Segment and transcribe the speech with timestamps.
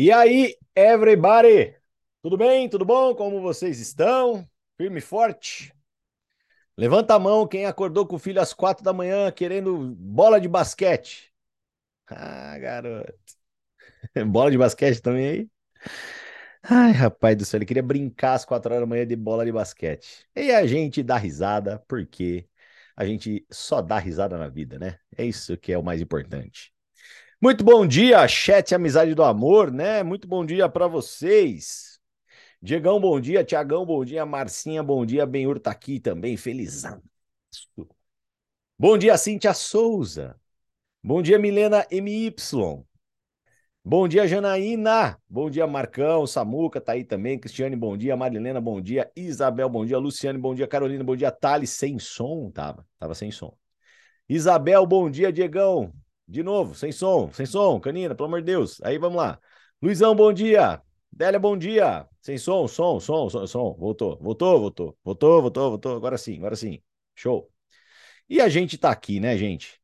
[0.00, 1.74] E aí, everybody?
[2.22, 2.68] Tudo bem?
[2.68, 3.16] Tudo bom?
[3.16, 4.48] Como vocês estão?
[4.76, 5.74] Firme e forte?
[6.76, 10.46] Levanta a mão quem acordou com o filho às quatro da manhã querendo bola de
[10.46, 11.32] basquete.
[12.06, 13.12] Ah, garoto.
[14.28, 15.50] Bola de basquete também aí?
[16.62, 19.50] Ai, rapaz do céu, ele queria brincar às quatro horas da manhã de bola de
[19.50, 20.24] basquete.
[20.36, 22.48] E a gente dá risada, porque
[22.96, 25.00] a gente só dá risada na vida, né?
[25.16, 26.72] É isso que é o mais importante.
[27.40, 30.02] Muito bom dia, chat Amizade do Amor, né?
[30.02, 32.00] Muito bom dia para vocês.
[32.60, 33.44] Diegão, bom dia.
[33.44, 34.26] Tiagão, bom dia.
[34.26, 35.24] Marcinha, bom dia.
[35.24, 37.00] Benhur tá aqui também, felizão.
[38.76, 40.36] Bom dia, Cíntia Souza.
[41.02, 42.34] Bom dia, Milena MY.
[43.84, 45.16] Bom dia, Janaína.
[45.28, 46.26] Bom dia, Marcão.
[46.26, 47.38] Samuca tá aí também.
[47.38, 48.16] Cristiane, bom dia.
[48.16, 49.10] Marilena, bom dia.
[49.14, 49.96] Isabel, bom dia.
[49.96, 50.66] Luciane, bom dia.
[50.66, 51.30] Carolina, bom dia.
[51.30, 52.50] Thales, sem som.
[52.50, 53.56] Tava, tava sem som.
[54.28, 55.32] Isabel, bom dia.
[55.32, 55.92] Diegão,
[56.28, 58.80] de novo, sem som, sem som, Canina, pelo amor de Deus.
[58.82, 59.40] Aí vamos lá.
[59.82, 60.82] Luizão, bom dia.
[61.10, 62.06] Délia, bom dia.
[62.20, 63.74] Sem som, som, som, som, som.
[63.78, 65.96] Voltou, voltou, voltou, voltou, voltou, voltou.
[65.96, 66.82] Agora sim, agora sim.
[67.14, 67.50] Show.
[68.28, 69.80] E a gente tá aqui, né, gente?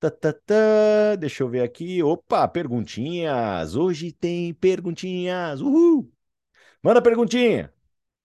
[0.00, 1.16] Tá, tá, tá.
[1.16, 2.02] Deixa eu ver aqui.
[2.02, 3.76] Opa, perguntinhas.
[3.76, 5.60] Hoje tem perguntinhas.
[5.60, 6.12] Uhul.
[6.82, 7.72] Manda perguntinha.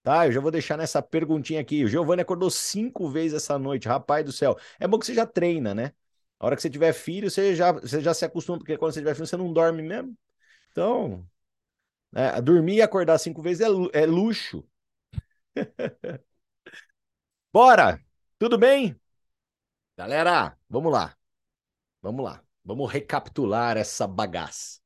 [0.03, 1.83] Tá, eu já vou deixar nessa perguntinha aqui.
[1.83, 4.57] O Giovanni acordou cinco vezes essa noite, rapaz do céu.
[4.79, 5.93] É bom que você já treina, né?
[6.39, 8.99] A hora que você tiver filho, você já, você já se acostuma, porque quando você
[8.99, 10.15] tiver filho, você não dorme mesmo.
[10.71, 11.27] Então,
[12.11, 14.63] né, dormir e acordar cinco vezes é, é luxo.
[17.51, 17.99] Bora!
[18.39, 18.95] Tudo bem?
[19.97, 21.15] Galera, vamos lá.
[22.01, 22.43] Vamos lá.
[22.63, 24.79] Vamos recapitular essa bagaça.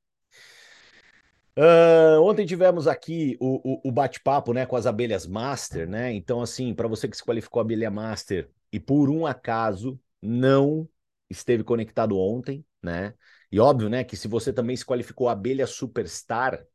[1.58, 6.14] Uh, ontem tivemos aqui o, o, o bate-papo né, com as abelhas Master, né?
[6.14, 10.88] Então, assim, para você que se qualificou abelha Master e por um acaso não
[11.32, 13.14] esteve conectado ontem, né?
[13.52, 16.66] E óbvio, né, que se você também se qualificou abelha superstar,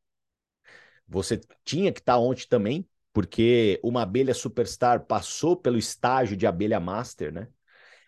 [1.06, 6.80] você tinha que estar ontem também, porque uma abelha superstar passou pelo estágio de abelha
[6.80, 7.48] master, né?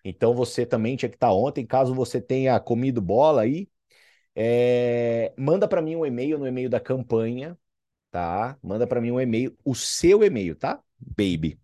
[0.05, 3.69] Então você também tinha que estar ontem, caso você tenha comido bola aí,
[4.37, 5.35] é...
[5.39, 7.59] manda para mim um e-mail no e-mail da campanha,
[8.11, 8.59] tá?
[8.63, 10.83] Manda para mim um e-mail, o seu e-mail, tá?
[10.99, 11.61] Baby.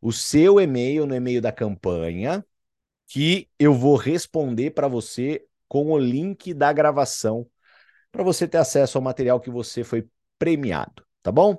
[0.00, 2.44] O seu e-mail no e-mail da campanha,
[3.12, 7.46] que eu vou responder para você com o link da gravação
[8.10, 10.08] para você ter acesso ao material que você foi
[10.38, 11.58] premiado, tá bom?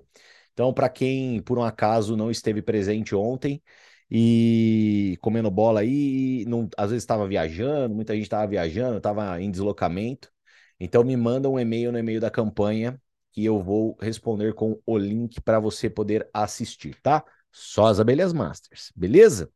[0.52, 3.62] Então, para quem por um acaso não esteve presente ontem
[4.10, 9.52] e comendo bola aí, não, às vezes estava viajando, muita gente estava viajando, estava em
[9.52, 10.32] deslocamento,
[10.80, 13.00] então me manda um e-mail no e-mail da campanha
[13.32, 17.24] que eu vou responder com o link para você poder assistir, tá?
[17.52, 19.52] Só as abelhas masters, beleza?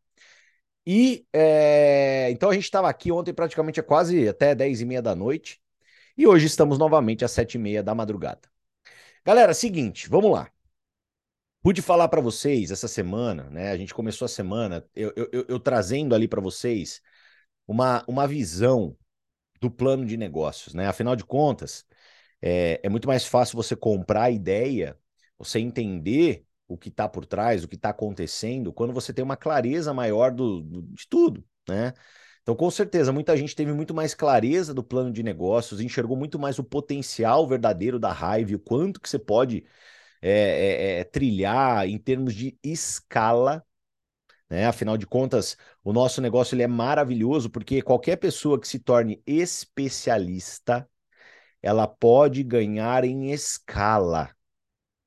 [0.89, 5.01] E é, então a gente estava aqui ontem praticamente a quase até 10 e meia
[5.01, 5.61] da noite.
[6.17, 8.49] E hoje estamos novamente às 7 e meia da madrugada.
[9.25, 10.49] Galera, seguinte, vamos lá.
[11.61, 13.71] Pude falar para vocês essa semana, né?
[13.71, 17.01] A gente começou a semana, eu, eu, eu trazendo ali para vocês
[17.67, 18.97] uma, uma visão
[19.59, 20.87] do plano de negócios, né?
[20.87, 21.85] Afinal de contas,
[22.41, 24.97] é, é muito mais fácil você comprar a ideia,
[25.37, 29.37] você entender o que está por trás, o que está acontecendo, quando você tem uma
[29.37, 31.93] clareza maior do, do, de tudo, né?
[32.41, 36.39] Então, com certeza, muita gente teve muito mais clareza do plano de negócios, enxergou muito
[36.39, 39.65] mais o potencial verdadeiro da Hive, o quanto que você pode
[40.21, 43.65] é, é, é, trilhar em termos de escala,
[44.49, 44.65] né?
[44.67, 49.21] Afinal de contas, o nosso negócio ele é maravilhoso porque qualquer pessoa que se torne
[49.25, 50.89] especialista,
[51.61, 54.35] ela pode ganhar em escala.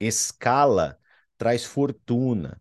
[0.00, 0.99] Escala
[1.40, 2.60] traz fortuna.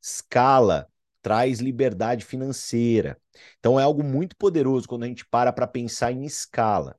[0.00, 0.88] Escala
[1.20, 3.20] traz liberdade financeira.
[3.58, 6.96] Então é algo muito poderoso quando a gente para para pensar em escala.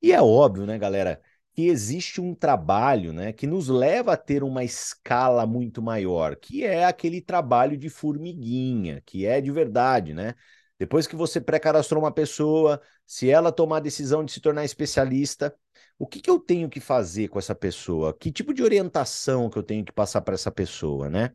[0.00, 1.20] E é óbvio, né, galera,
[1.54, 6.64] que existe um trabalho, né, que nos leva a ter uma escala muito maior, que
[6.64, 10.34] é aquele trabalho de formiguinha, que é de verdade, né?
[10.78, 15.54] Depois que você pré-cadastrou uma pessoa, se ela tomar a decisão de se tornar especialista,
[15.98, 18.16] o que, que eu tenho que fazer com essa pessoa?
[18.16, 21.32] Que tipo de orientação que eu tenho que passar para essa pessoa, né?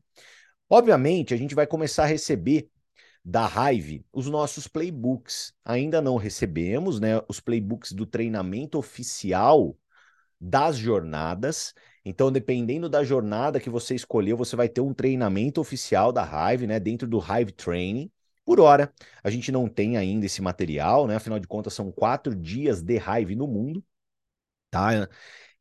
[0.70, 2.70] Obviamente, a gente vai começar a receber
[3.24, 5.54] da Hive os nossos playbooks.
[5.66, 9.76] Ainda não recebemos, né, os playbooks do treinamento oficial
[10.40, 11.74] das jornadas.
[12.06, 16.68] Então, dependendo da jornada que você escolheu, você vai ter um treinamento oficial da Hive,
[16.68, 18.12] né, dentro do Hive Training.
[18.46, 18.92] Por hora,
[19.24, 21.16] a gente não tem ainda esse material, né?
[21.16, 23.84] Afinal de contas, são quatro dias de Hive no mundo
[24.72, 25.08] tá?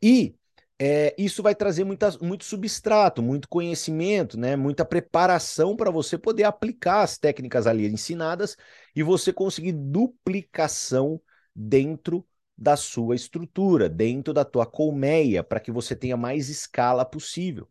[0.03, 0.35] E
[0.79, 4.57] é, isso vai trazer muita, muito substrato, muito conhecimento, né?
[4.57, 8.57] Muita preparação para você poder aplicar as técnicas ali ensinadas
[8.97, 11.21] e você conseguir duplicação
[11.55, 12.27] dentro
[12.57, 17.69] da sua estrutura, dentro da tua colmeia, para que você tenha mais escala possível.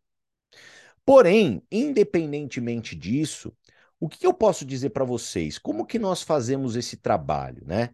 [1.06, 3.52] Porém, independentemente disso,
[4.00, 5.58] o que eu posso dizer para vocês?
[5.58, 7.90] Como que nós fazemos esse trabalho, né?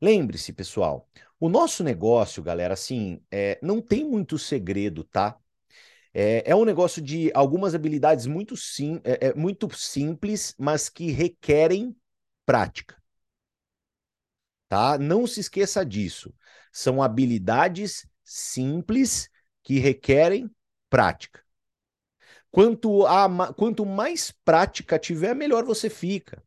[0.00, 1.08] Lembre-se, pessoal,
[1.42, 5.36] o nosso negócio, galera, assim, é, não tem muito segredo, tá?
[6.14, 11.10] É, é um negócio de algumas habilidades muito, sim, é, é muito simples, mas que
[11.10, 11.96] requerem
[12.46, 12.96] prática.
[14.68, 14.96] Tá?
[14.96, 16.32] Não se esqueça disso.
[16.70, 19.28] São habilidades simples
[19.64, 20.48] que requerem
[20.88, 21.42] prática.
[22.52, 26.40] Quanto, a, quanto mais prática tiver, melhor você fica.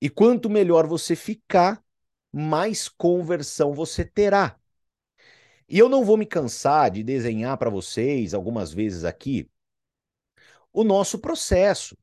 [0.00, 1.84] E quanto melhor você ficar,
[2.32, 4.58] mais conversão você terá.
[5.68, 9.48] E eu não vou me cansar de desenhar para vocês algumas vezes aqui
[10.72, 11.96] o nosso processo,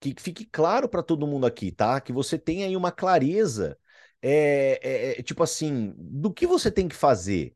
[0.00, 2.00] que fique claro para todo mundo aqui, tá?
[2.00, 3.78] Que você tenha aí uma clareza,
[4.22, 7.54] é, é, tipo assim, do que você tem que fazer.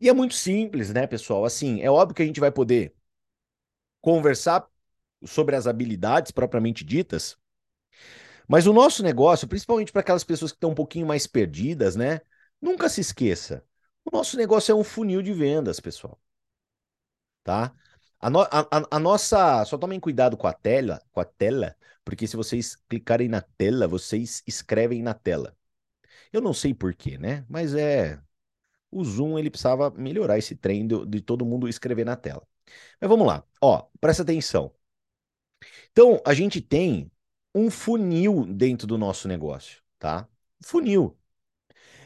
[0.00, 1.44] E é muito simples, né, pessoal?
[1.44, 2.94] Assim, é óbvio que a gente vai poder
[4.00, 4.68] conversar
[5.24, 7.38] sobre as habilidades propriamente ditas,
[8.48, 12.20] mas o nosso negócio, principalmente para aquelas pessoas que estão um pouquinho mais perdidas, né?
[12.60, 13.64] Nunca se esqueça.
[14.04, 16.20] O nosso negócio é um funil de vendas, pessoal.
[17.42, 17.74] Tá?
[18.20, 19.64] A, no, a, a, nossa.
[19.64, 23.86] Só tomem cuidado com a tela, com a tela, porque se vocês clicarem na tela,
[23.88, 25.56] vocês escrevem na tela.
[26.32, 27.44] Eu não sei porquê, né?
[27.48, 28.20] Mas é.
[28.90, 32.46] O Zoom ele precisava melhorar esse trem de, de todo mundo escrever na tela.
[33.00, 33.44] Mas vamos lá.
[33.60, 34.74] Ó, presta atenção.
[35.90, 37.10] Então, a gente tem
[37.54, 40.28] um funil dentro do nosso negócio, tá?
[40.62, 41.16] Funil.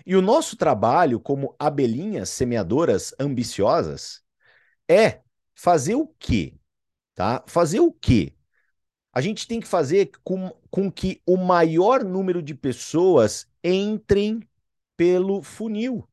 [0.04, 4.22] E o nosso trabalho como abelhinhas semeadoras ambiciosas
[4.88, 5.20] é
[5.54, 6.54] fazer o quê?
[7.14, 7.44] Tá?
[7.46, 8.34] Fazer o quê?
[9.12, 14.40] A gente tem que fazer com, com que o maior número de pessoas entrem
[14.96, 16.08] pelo funil.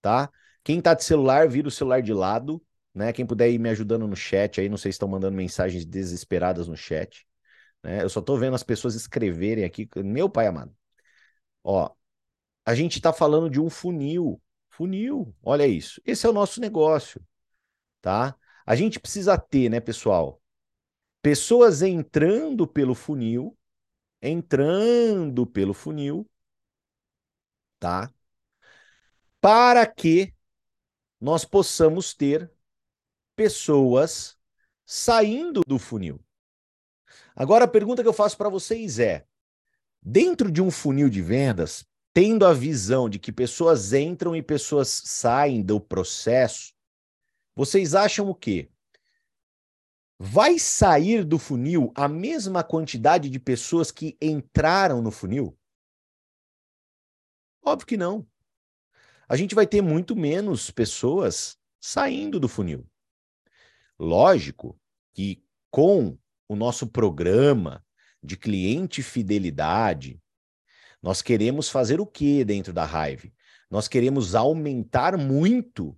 [0.00, 0.30] Tá?
[0.62, 2.62] Quem tá de celular, vira o celular de lado,
[2.94, 3.12] né?
[3.12, 6.68] Quem puder ir me ajudando no chat aí, não sei se estão mandando mensagens desesperadas
[6.68, 7.26] no chat.
[7.82, 8.02] Né?
[8.02, 9.88] Eu só tô vendo as pessoas escreverem aqui.
[9.96, 10.74] Meu pai amado.
[11.64, 11.90] Ó,
[12.64, 14.42] a gente está falando de um funil.
[14.70, 16.00] Funil, olha isso.
[16.04, 17.22] Esse é o nosso negócio,
[18.00, 18.36] tá?
[18.66, 20.42] A gente precisa ter, né, pessoal?
[21.22, 23.56] Pessoas entrando pelo funil,
[24.22, 26.28] entrando pelo funil,
[27.78, 28.12] tá?
[29.40, 30.34] Para que
[31.20, 32.50] nós possamos ter
[33.36, 34.38] pessoas
[34.86, 36.20] saindo do funil.
[37.40, 39.26] Agora a pergunta que eu faço para vocês é:
[40.02, 44.88] dentro de um funil de vendas, tendo a visão de que pessoas entram e pessoas
[45.06, 46.74] saem do processo,
[47.56, 48.70] vocês acham o quê?
[50.18, 55.58] Vai sair do funil a mesma quantidade de pessoas que entraram no funil?
[57.64, 58.28] Óbvio que não.
[59.26, 62.86] A gente vai ter muito menos pessoas saindo do funil.
[63.98, 64.78] Lógico
[65.14, 66.18] que com
[66.50, 67.86] o nosso programa
[68.20, 70.20] de cliente fidelidade,
[71.00, 73.32] nós queremos fazer o que dentro da Hive?
[73.70, 75.96] Nós queremos aumentar muito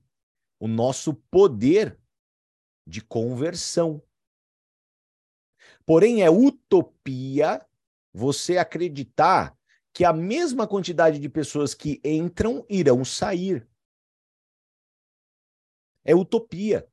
[0.60, 1.99] o nosso poder
[2.87, 4.02] de conversão.
[5.87, 7.64] Porém, é utopia
[8.12, 9.58] você acreditar
[9.90, 13.66] que a mesma quantidade de pessoas que entram irão sair.
[16.04, 16.91] É utopia.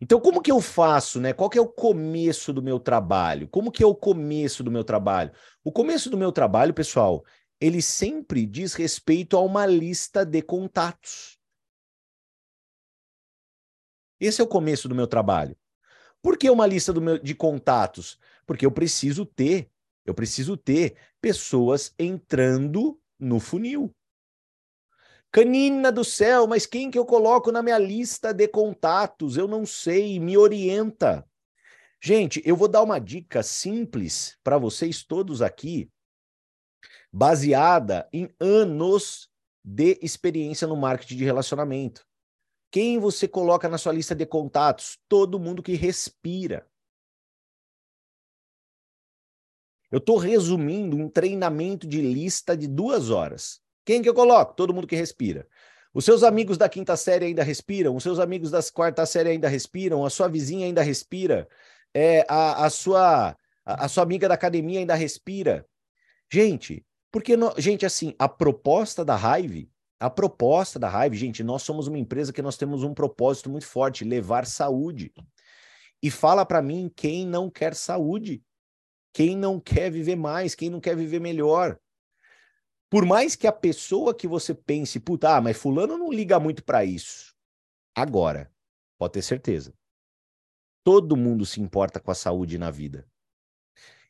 [0.00, 1.32] Então, como que eu faço, né?
[1.32, 3.48] Qual que é o começo do meu trabalho?
[3.48, 5.32] Como que é o começo do meu trabalho?
[5.62, 7.24] O começo do meu trabalho, pessoal,
[7.60, 11.38] ele sempre diz respeito a uma lista de contatos.
[14.20, 15.56] Esse é o começo do meu trabalho.
[16.22, 18.18] Por que uma lista meu, de contatos?
[18.46, 19.70] Porque eu preciso ter,
[20.04, 23.94] eu preciso ter pessoas entrando no funil.
[25.34, 29.36] Canina do céu, mas quem que eu coloco na minha lista de contatos?
[29.36, 31.28] Eu não sei, me orienta.
[32.00, 35.90] Gente, eu vou dar uma dica simples para vocês todos aqui,
[37.12, 39.28] baseada em anos
[39.64, 42.06] de experiência no marketing de relacionamento.
[42.70, 45.00] Quem você coloca na sua lista de contatos?
[45.08, 46.64] Todo mundo que respira.
[49.90, 53.63] Eu estou resumindo um treinamento de lista de duas horas.
[53.84, 54.54] Quem que eu coloco?
[54.54, 55.46] Todo mundo que respira.
[55.92, 59.48] Os seus amigos da quinta série ainda respiram, os seus amigos da quarta série ainda
[59.48, 61.48] respiram, a sua vizinha ainda respira,
[61.94, 65.64] é, a, a, sua, a, a sua amiga da academia ainda respira.
[66.32, 71.62] Gente, porque, no, gente, assim, a proposta da Hive, a proposta da Hive, gente, nós
[71.62, 75.12] somos uma empresa que nós temos um propósito muito forte, levar saúde.
[76.02, 78.42] E fala para mim quem não quer saúde,
[79.12, 81.78] quem não quer viver mais, quem não quer viver melhor.
[82.90, 86.62] Por mais que a pessoa que você pense, puta, ah, mas fulano não liga muito
[86.64, 87.34] para isso.
[87.94, 88.52] Agora,
[88.98, 89.74] pode ter certeza.
[90.84, 93.06] Todo mundo se importa com a saúde na vida.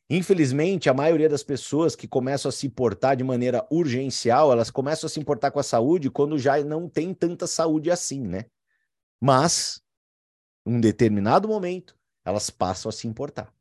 [0.09, 5.07] Infelizmente, a maioria das pessoas que começam a se importar de maneira urgencial, elas começam
[5.07, 8.45] a se importar com a saúde quando já não tem tanta saúde assim, né?
[9.19, 9.83] Mas,
[10.67, 13.55] em um determinado momento, elas passam a se importar.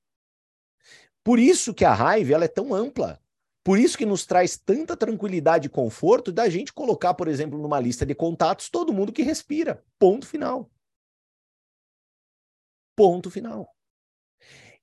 [1.24, 3.23] Por isso que a raiva ela é tão ampla.
[3.63, 7.79] Por isso que nos traz tanta tranquilidade e conforto da gente colocar, por exemplo, numa
[7.79, 9.84] lista de contatos todo mundo que respira.
[9.98, 10.70] Ponto final.
[12.96, 13.74] Ponto final.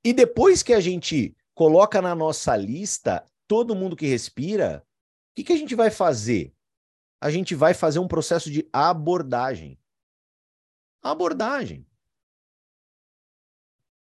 [0.03, 4.83] E depois que a gente coloca na nossa lista todo mundo que respira,
[5.33, 6.55] o que, que a gente vai fazer?
[7.21, 9.79] A gente vai fazer um processo de abordagem.
[11.03, 11.87] Abordagem.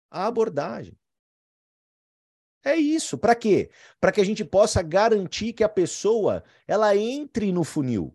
[0.08, 0.96] abordagem.
[2.64, 3.16] É isso.
[3.16, 3.70] Para quê?
[4.00, 8.14] Para que a gente possa garantir que a pessoa ela entre no funil.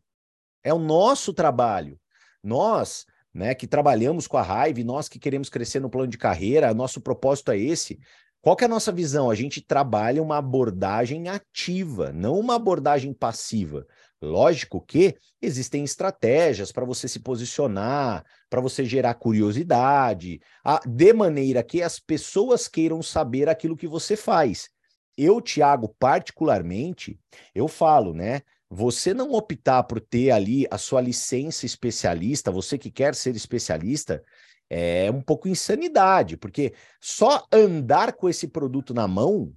[0.63, 1.99] É o nosso trabalho.
[2.41, 6.73] Nós, né, que trabalhamos com a raiva, nós que queremos crescer no plano de carreira,
[6.73, 7.99] nosso propósito é esse.
[8.41, 9.29] Qual que é a nossa visão?
[9.29, 13.87] A gente trabalha uma abordagem ativa, não uma abordagem passiva.
[14.21, 21.63] Lógico que existem estratégias para você se posicionar, para você gerar curiosidade, a, de maneira
[21.63, 24.69] que as pessoas queiram saber aquilo que você faz.
[25.17, 27.19] Eu, Tiago, particularmente,
[27.55, 28.43] eu falo, né?
[28.69, 34.23] Você não optar por ter ali a sua licença especialista, você que quer ser especialista,
[34.69, 39.51] é um pouco insanidade, porque só andar com esse produto na mão,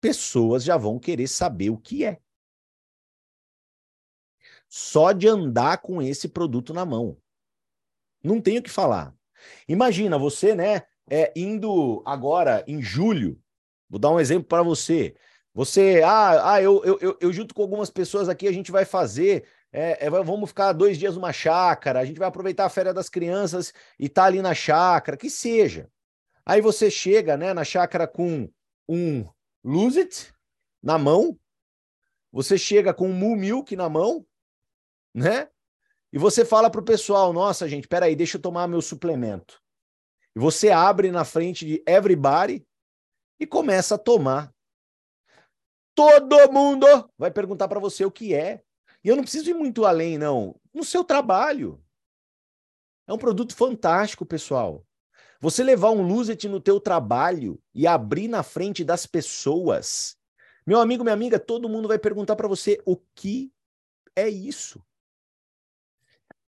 [0.00, 2.18] pessoas já vão querer saber o que é
[4.68, 7.21] só de andar com esse produto na mão.
[8.22, 9.14] Não tenho o que falar.
[9.68, 13.40] Imagina você, né, é, indo agora em julho,
[13.88, 15.14] vou dar um exemplo para você.
[15.54, 19.44] Você, ah, ah eu, eu, eu, junto com algumas pessoas aqui, a gente vai fazer,
[19.70, 23.08] é, é, vamos ficar dois dias numa chácara, a gente vai aproveitar a férias das
[23.08, 25.90] crianças e tá ali na chácara, que seja.
[26.44, 28.48] Aí você chega, né, na chácara com
[28.88, 29.26] um
[29.62, 30.34] Lose It
[30.82, 31.38] na mão,
[32.32, 34.26] você chega com um Moo Milk na mão,
[35.14, 35.48] né?
[36.12, 39.60] E você fala para o pessoal: nossa, gente, peraí, deixa eu tomar meu suplemento.
[40.36, 42.66] E você abre na frente de everybody
[43.40, 44.52] e começa a tomar.
[45.94, 46.86] Todo mundo
[47.18, 48.62] vai perguntar para você o que é.
[49.04, 50.58] E eu não preciso ir muito além, não.
[50.72, 51.82] No seu trabalho.
[53.06, 54.86] É um produto fantástico, pessoal.
[55.40, 60.16] Você levar um Luzet no teu trabalho e abrir na frente das pessoas.
[60.64, 63.52] Meu amigo, minha amiga, todo mundo vai perguntar para você o que
[64.14, 64.80] é isso.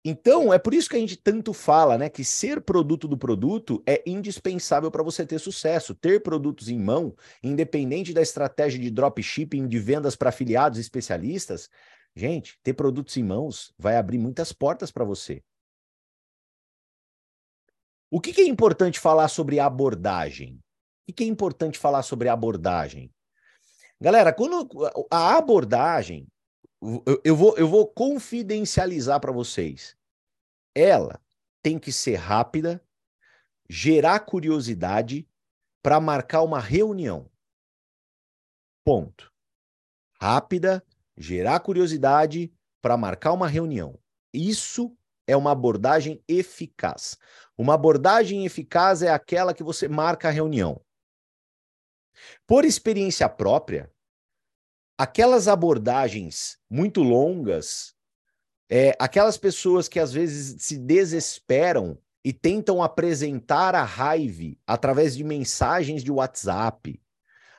[0.06, 3.82] Então, é por isso que a gente tanto fala, né, que ser produto do produto
[3.86, 5.96] é indispensável para você ter sucesso.
[5.96, 11.70] Ter produtos em mão, independente da estratégia de dropshipping, de vendas para afiliados especialistas,
[12.14, 15.42] gente, ter produtos em mãos vai abrir muitas portas para você.
[18.12, 20.56] O que, que, é importante falar sobre abordagem?
[20.56, 23.10] O que, que é importante falar sobre abordagem?
[24.00, 24.68] Galera, quando
[25.10, 26.28] a abordagem
[27.24, 29.96] eu vou, eu vou confidencializar para vocês.
[30.76, 31.22] Ela
[31.62, 32.84] tem que ser rápida,
[33.70, 35.28] gerar curiosidade
[35.82, 37.30] para marcar uma reunião.
[38.84, 39.32] Ponto.
[40.20, 40.86] Rápida,
[41.16, 43.98] gerar curiosidade para marcar uma reunião.
[44.34, 44.96] Isso
[45.28, 47.18] é uma abordagem eficaz.
[47.58, 50.82] Uma abordagem eficaz é aquela que você marca a reunião.
[52.46, 53.93] Por experiência própria,
[54.98, 57.96] aquelas abordagens muito longas,
[58.70, 65.24] é, aquelas pessoas que às vezes se desesperam e tentam apresentar a raiva através de
[65.24, 67.02] mensagens de WhatsApp,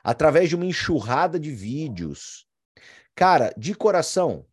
[0.03, 2.47] através de uma enxurrada de vídeos.
[3.13, 4.45] Cara, de coração,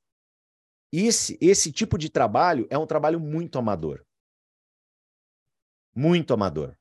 [0.92, 4.04] esse, esse tipo de trabalho é um trabalho muito amador.
[5.94, 6.76] Muito amador.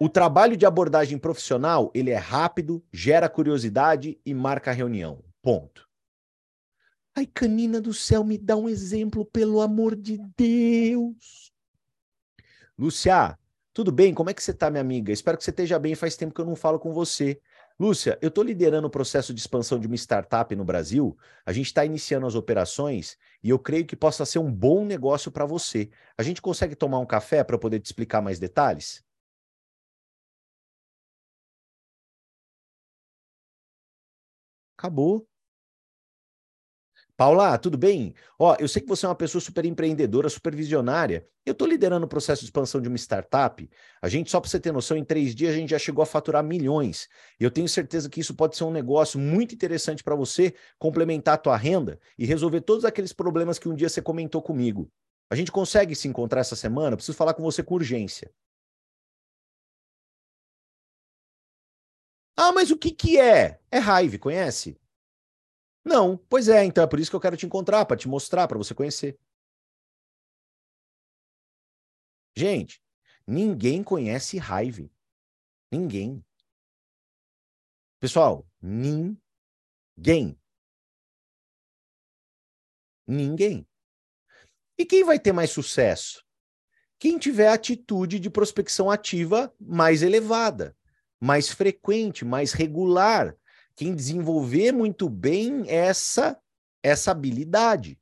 [0.00, 5.24] O trabalho de abordagem profissional, ele é rápido, gera curiosidade e marca reunião.
[5.42, 5.88] Ponto.
[7.16, 11.52] Ai, canina do céu, me dá um exemplo, pelo amor de Deus.
[12.78, 13.36] Lúcia,
[13.74, 14.14] tudo bem?
[14.14, 15.12] Como é que você está, minha amiga?
[15.12, 15.96] Espero que você esteja bem.
[15.96, 17.40] Faz tempo que eu não falo com você.
[17.76, 21.18] Lúcia, eu estou liderando o processo de expansão de uma startup no Brasil.
[21.44, 25.32] A gente está iniciando as operações e eu creio que possa ser um bom negócio
[25.32, 25.90] para você.
[26.16, 29.02] A gente consegue tomar um café para poder te explicar mais detalhes?
[34.78, 35.26] Acabou.
[37.16, 38.14] Paula, tudo bem?
[38.38, 41.26] Ó, eu sei que você é uma pessoa super empreendedora, super visionária.
[41.44, 43.68] Eu estou liderando o processo de expansão de uma startup.
[44.00, 46.06] A gente, só para você ter noção, em três dias a gente já chegou a
[46.06, 47.08] faturar milhões.
[47.40, 51.34] E eu tenho certeza que isso pode ser um negócio muito interessante para você complementar
[51.34, 54.88] a tua renda e resolver todos aqueles problemas que um dia você comentou comigo.
[55.28, 56.92] A gente consegue se encontrar essa semana?
[56.92, 58.30] Eu preciso falar com você com urgência.
[62.40, 63.60] Ah, mas o que que é?
[63.68, 64.78] É Hive, conhece?
[65.84, 66.16] Não.
[66.16, 68.56] Pois é, então é por isso que eu quero te encontrar, para te mostrar, para
[68.56, 69.18] você conhecer.
[72.36, 72.80] Gente,
[73.26, 74.88] ninguém conhece Hive.
[75.72, 76.24] Ninguém.
[77.98, 79.18] Pessoal, ninguém.
[83.04, 83.66] Ninguém.
[84.78, 86.24] E quem vai ter mais sucesso?
[87.00, 90.77] Quem tiver atitude de prospecção ativa mais elevada,
[91.20, 93.36] mais frequente, mais regular.
[93.74, 96.40] Quem desenvolver muito bem essa
[96.82, 97.98] essa habilidade.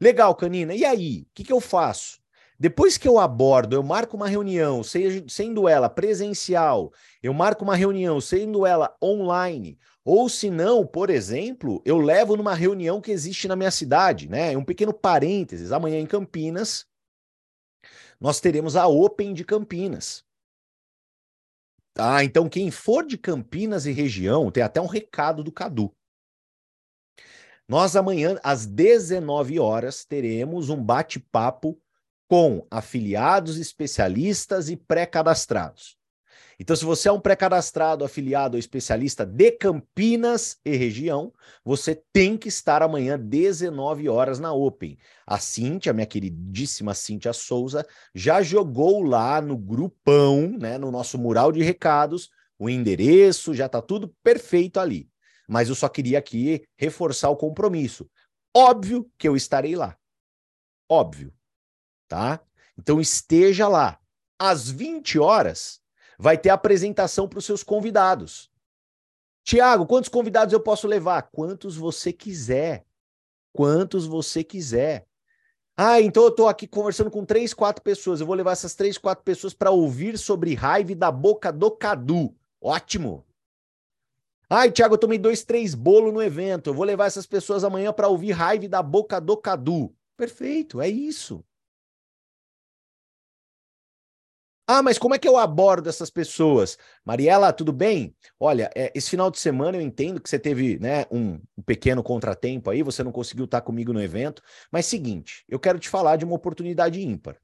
[0.00, 0.74] Legal, Canina.
[0.74, 1.22] E aí?
[1.22, 2.20] O que, que eu faço?
[2.58, 7.74] Depois que eu abordo, eu marco uma reunião, seja, sendo ela presencial, eu marco uma
[7.74, 13.48] reunião, sendo ela online, ou se não, por exemplo, eu levo numa reunião que existe
[13.48, 14.54] na minha cidade, né?
[14.58, 16.86] Um pequeno parênteses, amanhã em Campinas,
[18.20, 20.22] nós teremos a Open de Campinas.
[21.94, 22.24] Tá?
[22.24, 25.94] Então, quem for de Campinas e região, tem até um recado do Cadu.
[27.68, 31.80] Nós amanhã, às 19 horas, teremos um bate-papo
[32.28, 35.99] com afiliados, especialistas e pré-cadastrados.
[36.60, 41.32] Então, se você é um pré-cadastrado, afiliado ou especialista de Campinas e região,
[41.64, 44.98] você tem que estar amanhã, 19 horas, na Open.
[45.26, 51.50] A Cíntia, minha queridíssima Cíntia Souza, já jogou lá no grupão, né, no nosso mural
[51.50, 55.08] de recados, o endereço, já está tudo perfeito ali.
[55.48, 58.08] Mas eu só queria aqui reforçar o compromisso.
[58.54, 59.96] Óbvio que eu estarei lá.
[60.88, 61.32] Óbvio
[62.10, 62.40] tá?
[62.76, 63.98] Então esteja lá.
[64.38, 65.79] Às 20 horas,
[66.20, 68.50] vai ter apresentação para os seus convidados.
[69.42, 71.22] Tiago, quantos convidados eu posso levar?
[71.32, 72.84] Quantos você quiser.
[73.54, 75.06] Quantos você quiser.
[75.74, 78.20] Ah, então eu estou aqui conversando com três, quatro pessoas.
[78.20, 82.36] Eu vou levar essas três, quatro pessoas para ouvir sobre raiva da boca do Cadu.
[82.60, 83.24] Ótimo.
[84.48, 86.68] Ai, Tiago, eu tomei dois, três bolos no evento.
[86.68, 89.90] Eu vou levar essas pessoas amanhã para ouvir raiva da boca do Cadu.
[90.18, 91.42] Perfeito, é isso.
[94.72, 96.78] Ah, mas como é que eu abordo essas pessoas?
[97.04, 98.14] Mariela, tudo bem?
[98.38, 102.04] Olha, é, esse final de semana eu entendo que você teve né, um, um, pequeno
[102.04, 106.14] contratempo aí, você não conseguiu estar comigo no evento, mas seguinte, eu quero te falar
[106.14, 107.36] de uma oportunidade ímpar.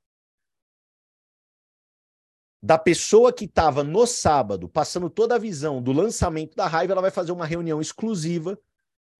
[2.62, 7.02] Da pessoa que estava no sábado, passando toda a visão do lançamento da raiva, ela
[7.02, 8.56] vai fazer uma reunião exclusiva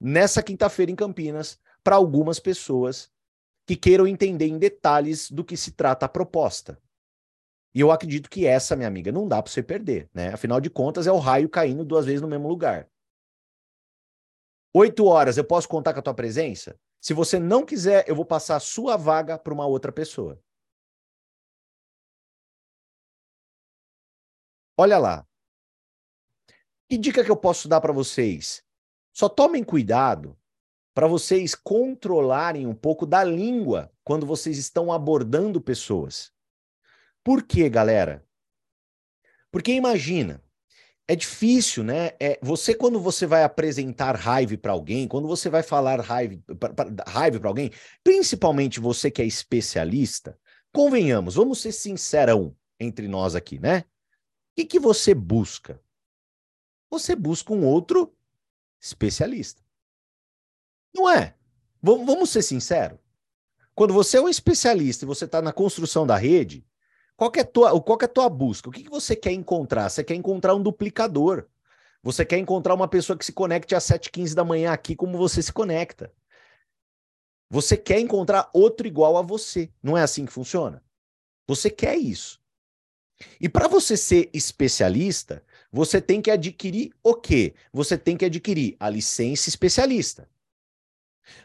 [0.01, 3.11] nessa quinta-feira em Campinas para algumas pessoas
[3.67, 6.81] que queiram entender em detalhes do que se trata a proposta.
[7.77, 10.33] E eu acredito que essa, minha amiga, não dá para você perder, né?
[10.33, 12.91] Afinal de contas, é o raio caindo duas vezes no mesmo lugar.
[14.73, 16.81] Oito horas, eu posso contar com a tua presença?
[17.03, 20.43] Se você não quiser, eu vou passar a sua vaga para uma outra pessoa.
[24.79, 25.27] Olha lá.
[26.89, 28.65] Que dica que eu posso dar para vocês?
[29.13, 30.35] Só tomem cuidado
[30.95, 36.35] para vocês controlarem um pouco da língua quando vocês estão abordando pessoas.
[37.27, 38.25] Por quê, galera?
[39.51, 40.41] Porque imagina,
[41.09, 42.13] é difícil, né?
[42.21, 47.49] É, você, quando você vai apresentar raiva para alguém, quando você vai falar raiva para
[47.49, 47.73] alguém,
[48.05, 50.39] principalmente você que é especialista,
[50.73, 53.81] convenhamos, vamos ser sincerão entre nós aqui, né?
[53.81, 53.85] O
[54.59, 55.83] que, que você busca?
[56.89, 58.17] Você busca um outro
[58.81, 59.65] especialista.
[60.95, 61.35] Não é?
[61.83, 63.01] V vamos ser sinceros.
[63.75, 66.65] Quando você é um especialista e você está na construção da rede,
[67.17, 68.69] qual é, tua, qual é a tua busca?
[68.69, 69.89] O que, que você quer encontrar?
[69.89, 71.47] Você quer encontrar um duplicador.
[72.03, 75.43] Você quer encontrar uma pessoa que se conecte às 7h15 da manhã aqui, como você
[75.43, 76.13] se conecta.
[77.49, 79.71] Você quer encontrar outro igual a você.
[79.83, 80.83] Não é assim que funciona?
[81.49, 82.41] Você quer isso.
[83.41, 87.55] E para você ser especialista, você tem que adquirir o quê?
[87.73, 90.29] Você tem que adquirir a licença especialista.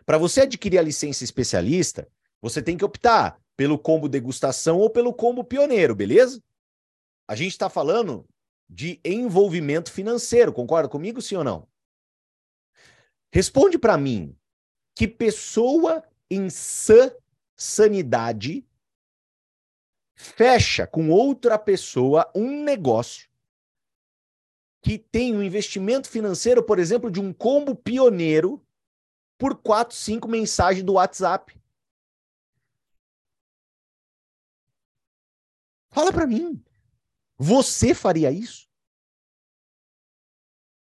[0.05, 2.07] Para você adquirir a licença especialista,
[2.41, 6.43] você tem que optar pelo combo degustação ou pelo combo pioneiro, beleza?
[7.27, 8.27] A gente está falando
[8.67, 11.67] de envolvimento financeiro, concorda comigo, sim ou não?
[13.31, 14.35] Responde para mim,
[14.95, 17.15] que pessoa em sã
[17.55, 18.65] sanidade
[20.15, 23.29] fecha com outra pessoa um negócio
[24.81, 28.59] que tem um investimento financeiro, por exemplo, de um combo pioneiro
[29.37, 31.60] por quatro, cinco mensagens do WhatsApp.
[35.91, 36.63] Fala para mim.
[37.37, 38.69] Você faria isso?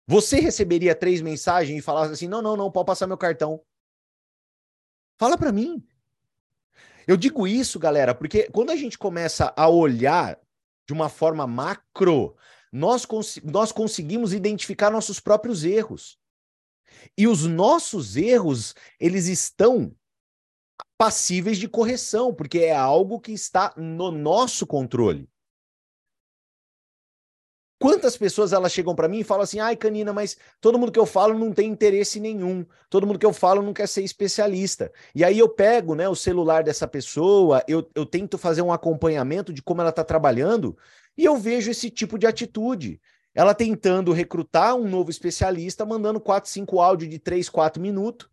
[0.06, 3.62] Você receberia três mensagens e falasse assim: não, não, não, pode passar meu cartão.
[5.18, 5.86] Fala para mim.
[7.06, 10.38] Eu digo isso, galera, porque quando a gente começa a olhar
[10.86, 12.36] de uma forma macro,
[12.72, 16.18] nós, cons nós conseguimos identificar nossos próprios erros.
[17.16, 19.94] E os nossos erros, eles estão
[20.98, 25.30] passíveis de correção, porque é algo que está no nosso controle.
[27.80, 30.98] Quantas pessoas elas chegam para mim e falam assim: ai, Canina, mas todo mundo que
[30.98, 34.92] eu falo não tem interesse nenhum, todo mundo que eu falo não quer ser especialista.
[35.14, 39.52] E aí eu pego né, o celular dessa pessoa, eu, eu tento fazer um acompanhamento
[39.52, 40.76] de como ela está trabalhando
[41.16, 43.00] e eu vejo esse tipo de atitude.
[43.32, 48.28] Ela tentando recrutar um novo especialista, mandando 4, 5 áudios de 3, 4 minutos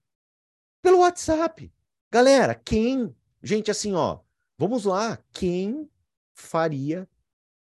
[0.81, 1.71] pelo WhatsApp.
[2.15, 3.13] Galera, quem?
[3.43, 4.21] Gente, assim, ó,
[4.57, 5.21] vamos lá.
[5.33, 5.91] Quem
[6.33, 7.05] faria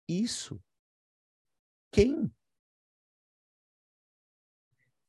[0.10, 0.62] isso?
[1.90, 2.30] Quem?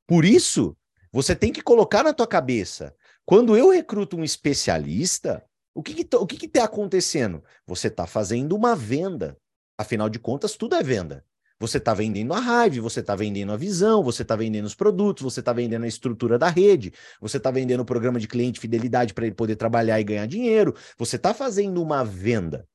[0.07, 0.77] Por isso,
[1.11, 2.95] você tem que colocar na tua cabeça,
[3.27, 7.43] quando eu recruto um especialista, o que está que, que tá acontecendo?
[7.67, 9.37] Você está fazendo uma venda.
[9.77, 11.27] Afinal de contas, tudo é venda.
[11.63, 15.23] Você está vendendo a raiva, você está vendendo a visão, você está vendendo os produtos,
[15.23, 19.15] você está vendendo a estrutura da rede, você está vendendo o programa de cliente fidelidade
[19.15, 20.75] para ele poder trabalhar e ganhar dinheiro.
[20.99, 22.67] Você está fazendo uma venda.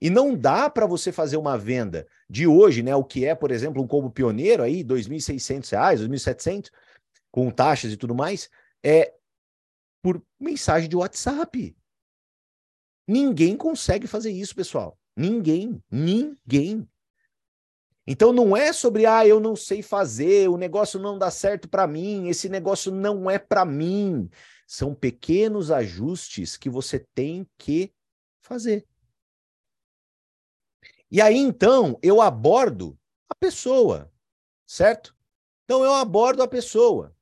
[0.00, 2.96] E não dá para você fazer uma venda de hoje, né?
[2.96, 6.70] O que é, por exemplo, um combo pioneiro aí, R$ 2.600, R$ 2.700,
[7.30, 8.48] com taxas e tudo mais,
[8.82, 9.12] é
[10.02, 11.76] por mensagem de WhatsApp.
[13.06, 14.98] Ninguém consegue fazer isso, pessoal.
[15.14, 16.88] Ninguém, ninguém.
[18.06, 21.86] Então não é sobre ah, eu não sei fazer, o negócio não dá certo para
[21.86, 24.30] mim, esse negócio não é para mim.
[24.66, 27.92] São pequenos ajustes que você tem que
[28.40, 28.86] fazer.
[31.10, 34.12] E aí, então, eu abordo a pessoa,
[34.66, 35.16] certo?
[35.64, 37.14] Então, eu abordo a pessoa.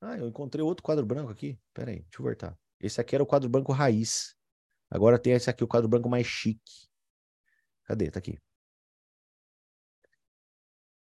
[0.00, 1.58] Ah, eu encontrei outro quadro branco aqui.
[1.74, 2.58] Pera aí, deixa eu voltar.
[2.80, 4.34] Esse aqui era o quadro branco raiz.
[4.90, 6.88] Agora tem esse aqui, o quadro branco mais chique.
[7.84, 8.10] Cadê?
[8.10, 8.38] Tá aqui.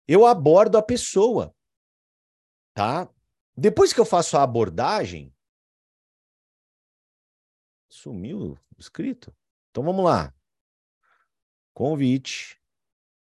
[0.08, 1.56] Eu abordo a pessoa,
[2.74, 3.12] tá?
[3.58, 5.34] Depois que eu faço a abordagem,
[7.90, 9.36] sumiu o escrito.
[9.72, 10.34] Então vamos lá.
[11.74, 12.62] Convite.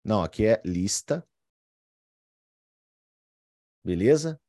[0.05, 1.27] Não, aqui é lista.
[3.85, 4.41] Beleza?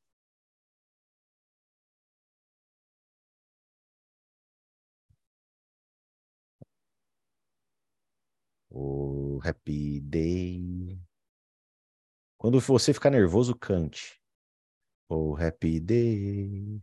[8.72, 11.00] O Happy Day.
[12.44, 14.20] Quando você ficar nervoso, cante.
[15.08, 16.82] O Happy Day.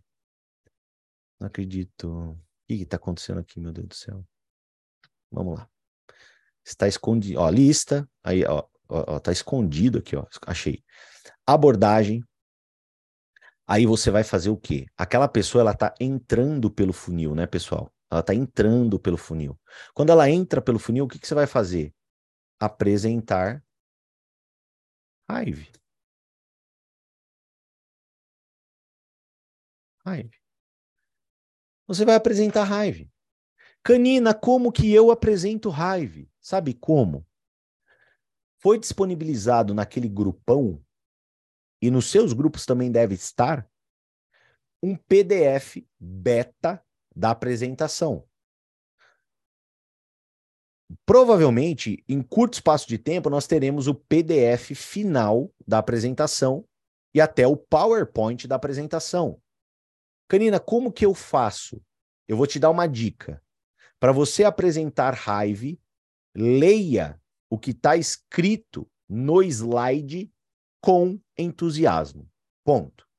[1.38, 2.08] Não acredito.
[2.08, 4.26] O que está acontecendo aqui, meu Deus do céu?
[5.30, 5.68] Vamos lá.
[6.64, 7.40] Está escondido.
[7.40, 8.08] Ó, lista.
[8.24, 10.24] Aí, ó, ó, ó, tá escondido aqui, ó.
[10.46, 10.82] Achei.
[11.46, 12.24] Abordagem.
[13.66, 14.86] Aí você vai fazer o quê?
[14.96, 17.92] Aquela pessoa, ela tá entrando pelo funil, né, pessoal?
[18.10, 19.60] Ela tá entrando pelo funil.
[19.92, 21.94] Quando ela entra pelo funil, o que, que você vai fazer?
[22.58, 23.62] Apresentar
[25.30, 25.70] Hive.
[30.06, 30.30] Hive.
[31.86, 33.10] Você vai apresentar Hive.
[33.82, 36.30] Canina, como que eu apresento Hive?
[36.40, 37.26] Sabe como?
[38.58, 40.84] Foi disponibilizado naquele grupão,
[41.82, 43.68] e nos seus grupos também deve estar,
[44.82, 48.28] um PDF beta da apresentação.
[51.06, 56.64] Provavelmente, em curto espaço de tempo, nós teremos o PDF final da apresentação
[57.14, 59.40] e até o PowerPoint da apresentação.
[60.28, 61.82] Canina, como que eu faço?
[62.28, 63.42] Eu vou te dar uma dica.
[63.98, 65.80] Para você apresentar Hive,
[66.34, 70.32] leia o que está escrito no slide
[70.80, 72.28] com entusiasmo.
[72.64, 73.09] Ponto.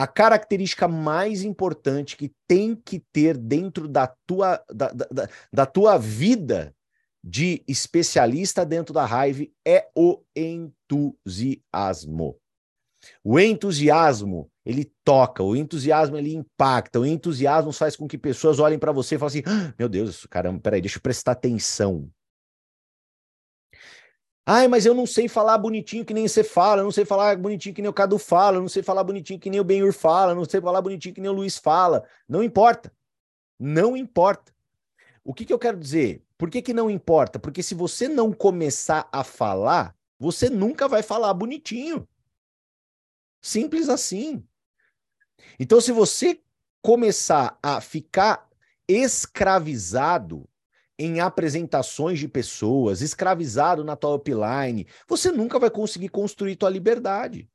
[0.00, 5.98] A característica mais importante que tem que ter dentro da tua, da, da, da tua
[5.98, 6.74] vida
[7.22, 11.54] de especialista dentro da Hive é o entusiasmo.
[13.22, 18.78] O entusiasmo, ele toca, o entusiasmo ele impacta, o entusiasmo faz com que pessoas olhem
[18.78, 22.10] para você e falem assim: ah, meu Deus, caramba, peraí, deixa eu prestar atenção.
[24.52, 27.36] Ai, mas eu não sei falar bonitinho que nem você fala, eu não sei falar
[27.36, 29.92] bonitinho que nem o Cadu fala, eu não sei falar bonitinho que nem o Benhur
[29.92, 32.04] fala, eu não sei falar bonitinho que nem o Luiz fala.
[32.28, 32.92] Não importa.
[33.56, 34.52] Não importa.
[35.22, 36.24] O que, que eu quero dizer?
[36.36, 37.38] Por que, que não importa?
[37.38, 42.08] Porque se você não começar a falar, você nunca vai falar bonitinho.
[43.40, 44.44] Simples assim.
[45.60, 46.40] Então, se você
[46.82, 48.48] começar a ficar
[48.88, 50.49] escravizado
[51.02, 57.50] em apresentações de pessoas, escravizado na tua upline, você nunca vai conseguir construir tua liberdade.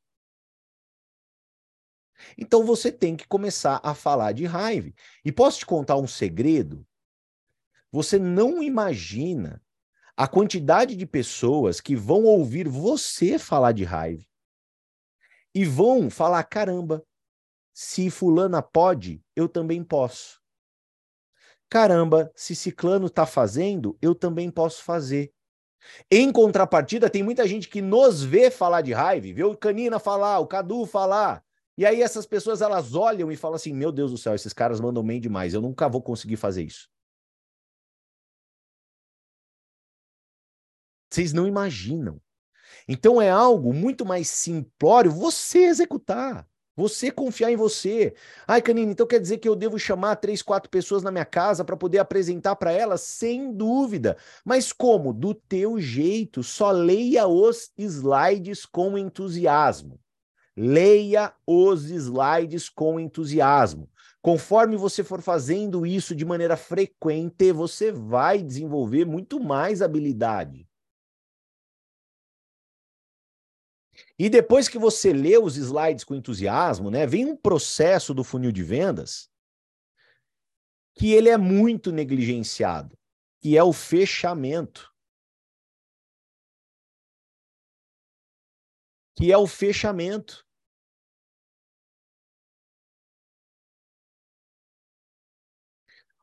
[2.36, 4.92] Então você tem que começar a falar de raiva.
[5.24, 6.84] E posso te contar um segredo?
[7.92, 9.62] Você não imagina
[10.18, 14.26] a quantidade de pessoas que vão ouvir você falar de raiva
[15.54, 17.06] e vão falar: caramba,
[17.76, 20.44] se fulana pode, eu também posso.
[21.70, 25.32] Caramba, se ciclano está fazendo, eu também posso fazer.
[26.12, 30.40] Em contrapartida, tem muita gente que nos vê falar de raiva, vê o Canina falar,
[30.40, 31.44] o Cadu falar.
[31.78, 34.82] E aí essas pessoas elas olham e falam assim: "Meu Deus do céu, esses caras
[34.82, 36.90] mandam bem demais, eu nunca vou conseguir fazer isso".
[41.12, 42.22] Vocês não imaginam.
[42.88, 46.48] Então é algo muito mais simplório você executar.
[46.76, 48.14] Você confiar em você.
[48.46, 51.64] Ai, Canina, então quer dizer que eu devo chamar três, quatro pessoas na minha casa
[51.64, 53.02] para poder apresentar para elas?
[53.02, 54.18] Sem dúvida.
[54.44, 55.14] Mas como?
[55.14, 56.44] Do teu jeito.
[56.44, 60.00] Só leia os slides com entusiasmo.
[60.58, 63.90] Leia os slides com entusiasmo.
[64.22, 70.68] Conforme você for fazendo isso de maneira frequente, você vai desenvolver muito mais habilidade.
[74.18, 78.52] E depois que você lê os slides com entusiasmo, né, vem um processo do funil
[78.52, 79.30] de vendas
[80.98, 82.98] que ele é muito negligenciado,
[83.42, 84.90] que é o fechamento.
[89.18, 90.46] Que é o fechamento.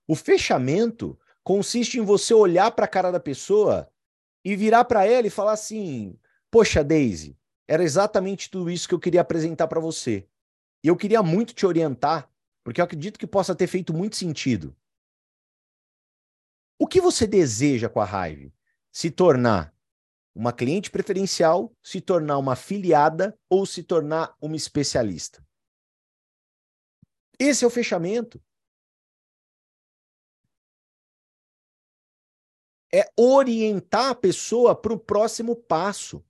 [0.08, 3.90] O fechamento consiste em você olhar para a cara da pessoa
[4.44, 6.18] e virar para ela e falar assim:
[6.50, 10.28] Poxa, Daisy, era exatamente tudo isso que eu queria apresentar para você.
[10.84, 12.30] E eu queria muito te orientar,
[12.64, 14.76] porque eu acredito que possa ter feito muito sentido.
[16.78, 18.52] O que você deseja com a Hive?
[18.90, 19.72] Se tornar
[20.34, 25.46] uma cliente preferencial, se tornar uma afiliada ou se tornar uma especialista?
[27.38, 28.42] Esse é o fechamento.
[32.92, 36.24] É orientar a pessoa para o próximo passo.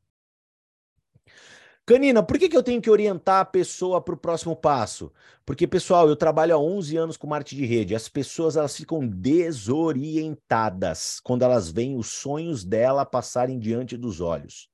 [1.84, 5.12] Canina, por que, que eu tenho que orientar a pessoa para o próximo passo?
[5.44, 7.96] Porque, pessoal, eu trabalho há 11 anos com marketing de rede.
[7.96, 14.70] As pessoas elas ficam desorientadas quando elas veem os sonhos dela passarem diante dos olhos.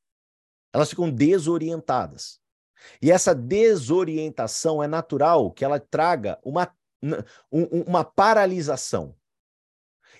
[0.70, 2.38] Elas ficam desorientadas.
[3.00, 6.70] E essa desorientação é natural que ela traga uma,
[7.50, 9.16] uma paralisação.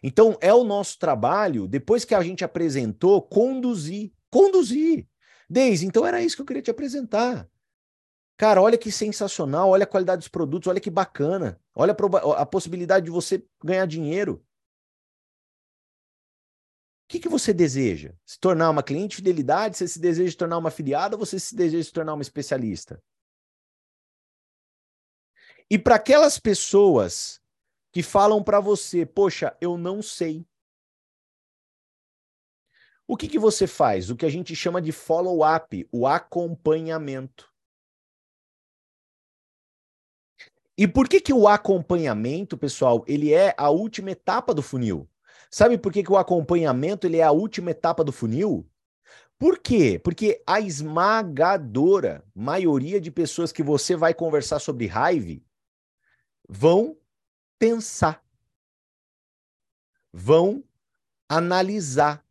[0.02, 4.10] Então, é o nosso trabalho, depois que a gente apresentou, conduzir.
[4.30, 5.06] Conduzir.
[5.48, 7.48] Deise, então era isso que eu queria te apresentar.
[8.36, 11.60] Cara, olha que sensacional, olha a qualidade dos produtos, olha que bacana.
[11.74, 14.44] Olha a, a possibilidade de você ganhar dinheiro.
[17.04, 18.14] O que, que você deseja?
[18.24, 19.76] Se tornar uma cliente de fidelidade?
[19.78, 23.02] Você se deseja se tornar uma afiliada você se deseja se tornar uma especialista?
[25.70, 27.40] E para aquelas pessoas
[27.92, 30.46] que falam para você, poxa, eu não sei.
[33.10, 34.10] O que, que você faz?
[34.10, 37.50] O que a gente chama de follow-up, o acompanhamento.
[40.76, 45.08] E por que, que o acompanhamento, pessoal, ele é a última etapa do funil?
[45.50, 48.70] Sabe por que, que o acompanhamento ele é a última etapa do funil?
[49.38, 49.98] Por quê?
[49.98, 55.40] Porque a esmagadora maioria de pessoas que você vai conversar sobre raiva
[56.46, 56.98] vão
[57.58, 58.22] pensar,
[60.12, 60.62] vão
[61.28, 62.24] analisar,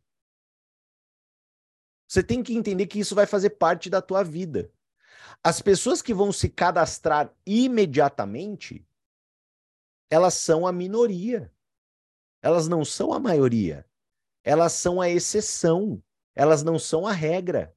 [2.08, 4.72] você tem que entender que isso vai fazer parte da tua vida.
[5.44, 8.84] As pessoas que vão se cadastrar imediatamente,
[10.10, 11.52] elas são a minoria.
[12.40, 13.86] Elas não são a maioria.
[14.42, 16.02] Elas são a exceção.
[16.34, 17.76] Elas não são a regra.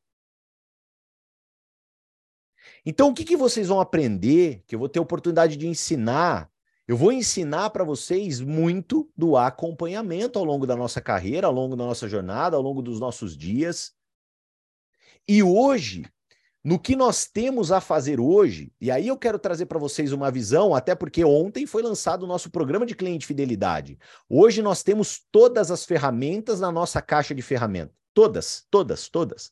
[2.85, 4.63] Então, o que, que vocês vão aprender?
[4.65, 6.49] Que eu vou ter oportunidade de ensinar.
[6.87, 11.75] Eu vou ensinar para vocês muito do acompanhamento ao longo da nossa carreira, ao longo
[11.75, 13.93] da nossa jornada, ao longo dos nossos dias.
[15.27, 16.03] E hoje,
[16.63, 20.29] no que nós temos a fazer hoje, e aí eu quero trazer para vocês uma
[20.29, 23.97] visão, até porque ontem foi lançado o nosso programa de cliente fidelidade.
[24.29, 27.95] Hoje nós temos todas as ferramentas na nossa caixa de ferramentas.
[28.13, 29.51] Todas, todas, todas.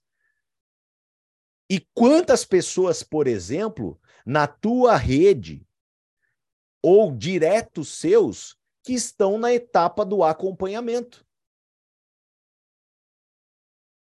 [1.69, 5.65] E quantas pessoas, por exemplo, na tua rede
[6.81, 11.25] ou diretos seus que estão na etapa do acompanhamento?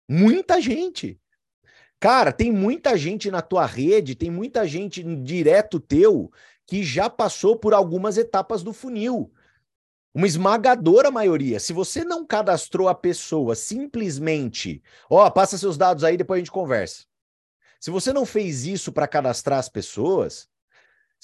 [0.09, 1.21] Muita gente.
[2.01, 6.31] Cara, tem muita gente na tua rede, tem muita gente direto teu
[6.67, 9.33] que já passou por algumas etapas do funil.
[10.15, 11.59] Uma esmagadora maioria.
[11.59, 16.41] Se você não cadastrou a pessoa simplesmente, ó, oh, passa seus dados aí, depois a
[16.41, 17.05] gente conversa.
[17.81, 20.49] Se você não fez isso para cadastrar as pessoas,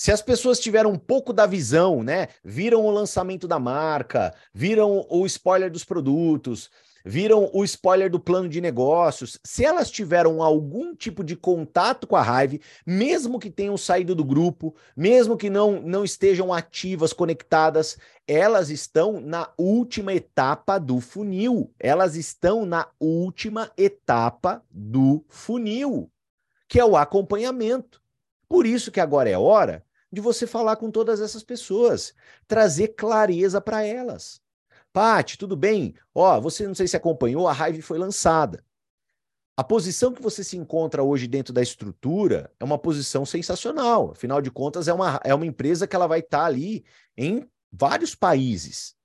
[0.00, 2.28] se as pessoas tiveram um pouco da visão, né?
[2.42, 6.70] Viram o lançamento da marca, viram o spoiler dos produtos,
[7.04, 12.16] viram o spoiler do plano de negócios, se elas tiveram algum tipo de contato com
[12.16, 17.96] a Hive, mesmo que tenham saído do grupo, mesmo que não, não estejam ativas, conectadas,
[18.26, 21.72] elas estão na última etapa do funil.
[21.78, 26.10] Elas estão na última etapa do funil,
[26.68, 28.00] que é o acompanhamento.
[28.48, 32.12] Por isso que agora é hora de você falar com todas essas pessoas,
[32.46, 34.40] trazer clareza para elas.
[34.92, 35.94] Pati, tudo bem?
[36.14, 38.64] Ó, você não sei se acompanhou, a Hive foi lançada.
[39.56, 44.12] A posição que você se encontra hoje dentro da estrutura é uma posição sensacional.
[44.12, 46.84] Afinal de contas, é uma, é uma empresa que ela vai estar tá ali
[47.16, 48.96] em vários países.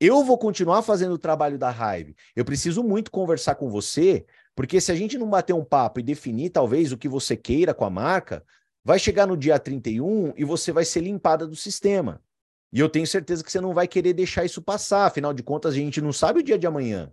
[0.00, 2.16] Eu vou continuar fazendo o trabalho da Hive.
[2.34, 6.02] Eu preciso muito conversar com você, porque se a gente não bater um papo e
[6.02, 8.44] definir talvez o que você queira com a marca,
[8.84, 12.22] vai chegar no dia 31 e você vai ser limpada do sistema.
[12.72, 15.74] E eu tenho certeza que você não vai querer deixar isso passar, afinal de contas
[15.74, 17.12] a gente não sabe o dia de amanhã.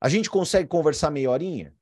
[0.00, 1.74] A gente consegue conversar meia horinha?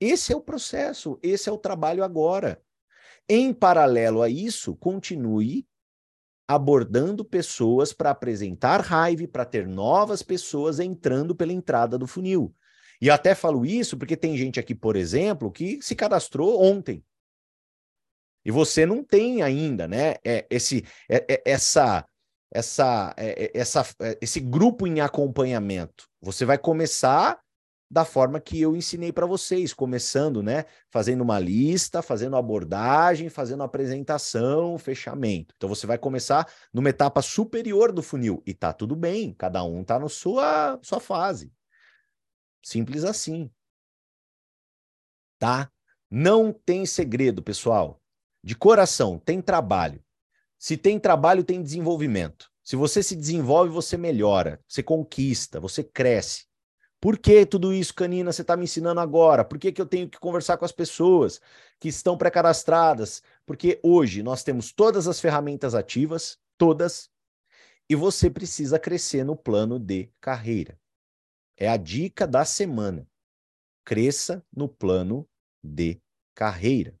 [0.00, 2.62] Esse é o processo, esse é o trabalho agora.
[3.28, 5.66] Em paralelo a isso, continue
[6.48, 12.54] abordando pessoas para apresentar raiva, para ter novas pessoas entrando pela entrada do funil.
[13.00, 17.04] E até falo isso porque tem gente aqui, por exemplo, que se cadastrou ontem.
[18.46, 20.14] E você não tem ainda, né?
[20.24, 22.06] É, esse, é, é, essa,
[22.48, 26.08] essa, é, é essa, é, esse grupo em acompanhamento.
[26.20, 27.40] Você vai começar
[27.90, 30.64] da forma que eu ensinei para vocês, começando, né?
[30.92, 35.52] Fazendo uma lista, fazendo abordagem, fazendo apresentação, fechamento.
[35.56, 39.82] Então você vai começar numa etapa superior do funil e tá tudo bem, cada um
[39.82, 41.52] tá na sua sua fase.
[42.62, 43.50] Simples assim.
[45.36, 45.68] Tá?
[46.08, 48.00] Não tem segredo, pessoal
[48.42, 50.02] de coração, tem trabalho.
[50.58, 52.50] Se tem trabalho, tem desenvolvimento.
[52.62, 56.46] Se você se desenvolve, você melhora, você conquista, você cresce.
[57.00, 59.44] Por que tudo isso, Canina, você está me ensinando agora?
[59.44, 61.40] Por que, que eu tenho que conversar com as pessoas
[61.78, 63.22] que estão pré-cadastradas?
[63.44, 67.10] Porque hoje nós temos todas as ferramentas ativas, todas,
[67.88, 70.78] e você precisa crescer no plano de carreira.
[71.56, 73.06] É a dica da semana.
[73.84, 75.28] Cresça no plano
[75.62, 76.00] de
[76.34, 76.98] carreira.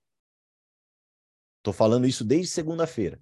[1.66, 3.20] Estou falando isso desde segunda-feira.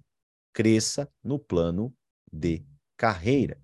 [0.53, 1.91] Cresça no plano
[2.31, 2.63] de
[2.95, 3.59] carreira.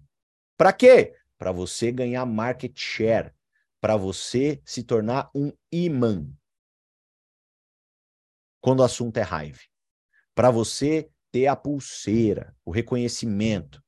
[0.57, 1.15] Para quê?
[1.37, 3.31] Para você ganhar market share,
[3.79, 6.27] para você se tornar um imã.
[8.59, 9.59] Quando o assunto é raiva.
[10.33, 13.83] Para você ter a pulseira, o reconhecimento.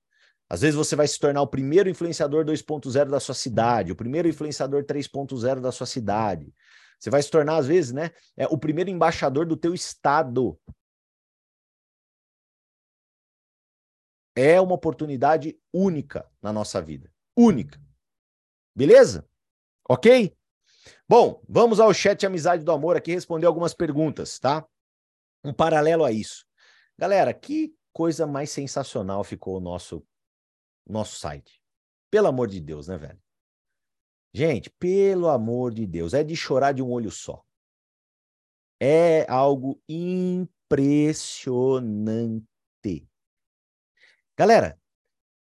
[0.47, 4.27] Às vezes você vai se tornar o primeiro influenciador 2.0 da sua cidade, o primeiro
[4.27, 6.53] influenciador 3.0 da sua cidade.
[6.99, 10.55] Você vai se tornar, às vezes, né, é, o primeiro embaixador do teu estado.
[14.35, 17.11] É uma oportunidade única na nossa vida.
[17.37, 17.79] Única.
[18.75, 19.27] Beleza?
[19.87, 20.35] Ok?
[21.07, 24.67] Bom, vamos ao chat Amizade do Amor aqui responder algumas perguntas, tá?
[25.43, 26.45] Um paralelo a isso.
[26.97, 30.03] Galera, que coisa mais sensacional ficou o nosso,
[30.87, 31.61] nosso site.
[32.09, 33.21] Pelo amor de Deus, né, velho?
[34.33, 37.43] Gente, pelo amor de Deus, é de chorar de um olho só.
[38.79, 42.47] É algo impressionante.
[44.37, 44.79] Galera,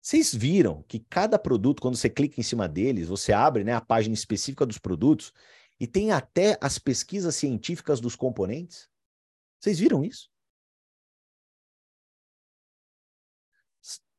[0.00, 3.80] vocês viram que cada produto, quando você clica em cima deles, você abre né, a
[3.80, 5.32] página específica dos produtos
[5.78, 8.88] e tem até as pesquisas científicas dos componentes?
[9.58, 10.30] Vocês viram isso?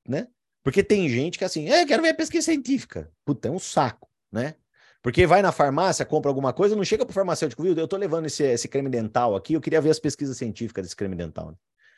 [0.07, 0.27] Né?
[0.63, 3.11] Porque tem gente que é assim, é, quero ver a pesquisa científica.
[3.25, 4.55] Puta, é um saco, né?
[5.01, 7.73] Porque vai na farmácia, compra alguma coisa, não chega pro farmacêutico, viu?
[7.73, 10.95] Eu tô levando esse, esse creme dental aqui, eu queria ver as pesquisas científicas desse
[10.95, 11.57] creme dental.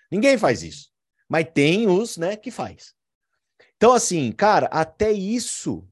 [0.10, 0.93] Ninguém faz isso.
[1.34, 2.96] Mas tem os, né, que faz.
[3.76, 5.90] Então, assim, cara, até isso,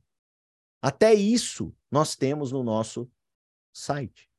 [0.79, 3.11] até isso nós temos no nosso
[3.73, 4.29] site.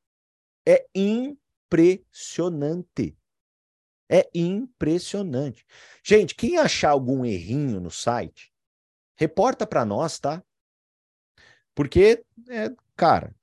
[0.65, 3.17] É impressionante.
[4.09, 5.65] É impressionante.
[6.01, 8.53] Gente, quem achar algum errinho no site,
[9.17, 10.41] reporta para nós, tá?
[11.75, 13.35] Porque, é, cara,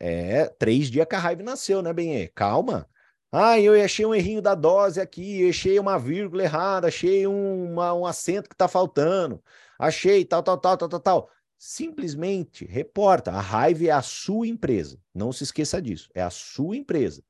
[0.00, 2.26] é três dias que a raiva nasceu, né, Benê?
[2.26, 2.90] Calma.
[3.32, 8.04] Ah, eu achei um errinho da dose aqui, achei uma vírgula errada, achei uma, um
[8.04, 9.40] acento que está faltando,
[9.78, 11.30] achei tal, tal, tal, tal, tal, tal.
[11.56, 13.30] simplesmente reporta.
[13.32, 14.98] A Hive é a sua empresa.
[15.14, 16.08] Não se esqueça disso.
[16.14, 17.22] É a sua empresa.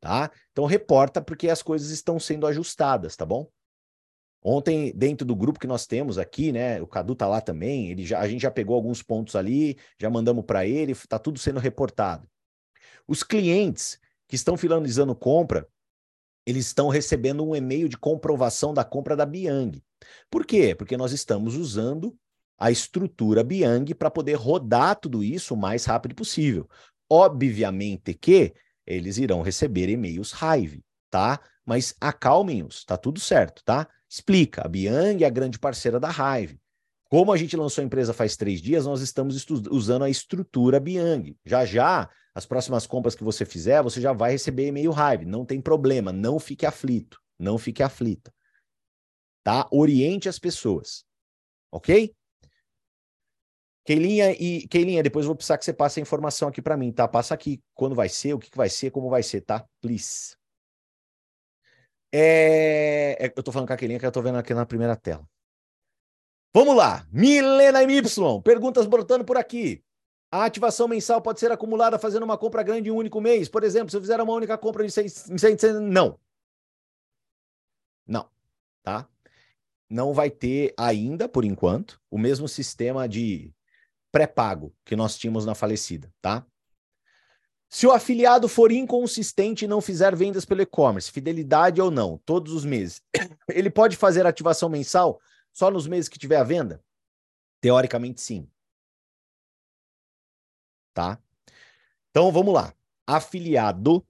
[0.00, 0.30] Tá?
[0.52, 3.48] Então reporta porque as coisas estão sendo ajustadas, tá bom?
[4.42, 6.80] Ontem, dentro do grupo que nós temos aqui, né?
[6.80, 10.08] O Cadu tá lá também, ele já, a gente já pegou alguns pontos ali, já
[10.08, 12.28] mandamos para ele, tá tudo sendo reportado.
[13.08, 15.66] Os clientes que estão finalizando compra,
[16.46, 19.82] eles estão recebendo um e-mail de comprovação da compra da Biang.
[20.30, 20.74] Por quê?
[20.74, 22.16] Porque nós estamos usando
[22.58, 26.68] a estrutura Biang para poder rodar tudo isso o mais rápido possível.
[27.10, 28.54] Obviamente que
[28.86, 31.40] eles irão receber e-mails Hive, tá?
[31.64, 33.88] Mas acalmem-os, tá tudo certo, tá?
[34.08, 36.60] Explica, a Biang é a grande parceira da Hive.
[37.08, 41.36] Como a gente lançou a empresa faz três dias, nós estamos usando a estrutura Biang.
[41.44, 45.24] Já já, as próximas compras que você fizer, você já vai receber e-mail Hive.
[45.24, 48.32] Não tem problema, não fique aflito, não fique aflita.
[49.44, 49.68] Tá?
[49.70, 51.04] Oriente as pessoas.
[51.70, 52.12] Ok?
[53.84, 56.90] Keilinha e Keilinha, depois eu vou precisar que você passe a informação aqui para mim,
[56.90, 57.06] tá?
[57.06, 59.64] Passa aqui quando vai ser, o que, que vai ser, como vai ser, tá?
[59.80, 60.36] Please.
[62.12, 63.26] É...
[63.26, 65.24] é eu tô falando com a Keilinha que eu tô vendo aqui na primeira tela.
[66.56, 67.06] Vamos lá.
[67.12, 68.00] Milena MY,
[68.42, 69.84] perguntas brotando por aqui.
[70.32, 73.46] A ativação mensal pode ser acumulada fazendo uma compra grande em um único mês?
[73.46, 75.06] Por exemplo, se eu fizer uma única compra de 100,
[75.82, 76.18] não.
[78.06, 78.26] Não,
[78.82, 79.06] tá?
[79.86, 83.52] Não vai ter ainda, por enquanto, o mesmo sistema de
[84.10, 86.42] pré-pago que nós tínhamos na falecida, tá?
[87.68, 92.54] Se o afiliado for inconsistente e não fizer vendas pelo e-commerce, fidelidade ou não, todos
[92.54, 93.02] os meses,
[93.50, 95.20] ele pode fazer ativação mensal
[95.56, 96.84] só nos meses que tiver a venda?
[97.62, 98.46] Teoricamente, sim.
[100.92, 101.18] Tá?
[102.10, 102.74] Então, vamos lá.
[103.06, 104.06] Afiliado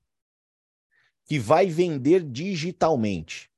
[1.25, 3.49] que vai vender digitalmente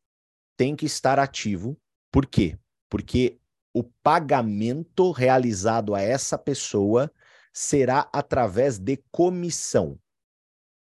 [0.54, 1.80] tem que estar ativo.
[2.12, 2.58] Por quê?
[2.90, 3.40] Porque
[3.72, 7.10] o pagamento realizado a essa pessoa
[7.54, 9.98] será através de comissão.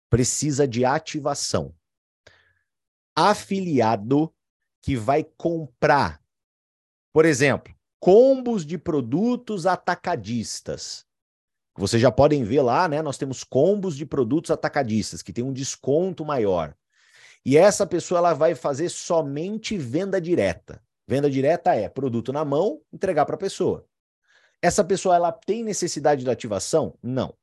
[0.09, 1.77] Precisa de ativação.
[3.15, 4.35] Afiliado
[4.81, 6.23] que vai comprar,
[7.19, 11.05] por exemplo, combos de produtos atacadistas.
[11.77, 13.03] Vocês já podem ver lá, né?
[13.03, 16.77] Nós temos combos de produtos atacadistas que tem um desconto maior.
[17.45, 20.81] E essa pessoa ela vai fazer somente venda direta.
[21.09, 23.85] Venda direta é produto na mão, entregar para a pessoa.
[24.63, 26.97] Essa pessoa ela tem necessidade de ativação?
[27.03, 27.37] Não.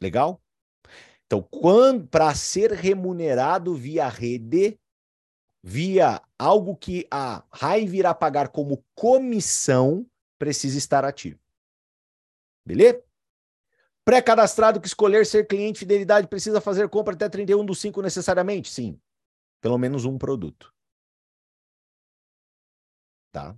[0.00, 0.40] Legal?
[1.26, 1.44] Então,
[2.08, 4.79] para ser remunerado via rede,
[5.62, 10.06] via algo que a Hive irá pagar como comissão,
[10.38, 11.38] precisa estar ativo.
[12.64, 13.02] Beleza?
[14.04, 18.70] Pré-cadastrado que escolher ser cliente fidelidade precisa fazer compra até 31 do 5 necessariamente?
[18.70, 18.98] Sim.
[19.60, 20.74] Pelo menos um produto.
[23.30, 23.56] Tá?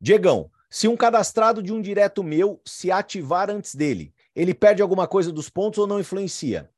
[0.00, 5.08] Diegão, se um cadastrado de um direto meu se ativar antes dele, ele perde alguma
[5.08, 6.70] coisa dos pontos ou não influencia?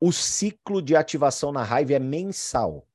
[0.00, 2.86] O ciclo de ativação na raiva é mensal.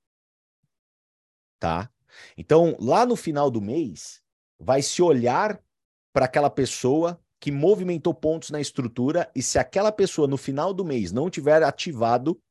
[1.59, 1.91] Tá?
[2.37, 4.21] Então, lá no final do mês,
[4.59, 5.61] vai se olhar
[6.13, 10.83] para aquela pessoa que movimentou pontos na estrutura e se aquela pessoa no final do
[10.83, 12.41] mês não tiver ativado,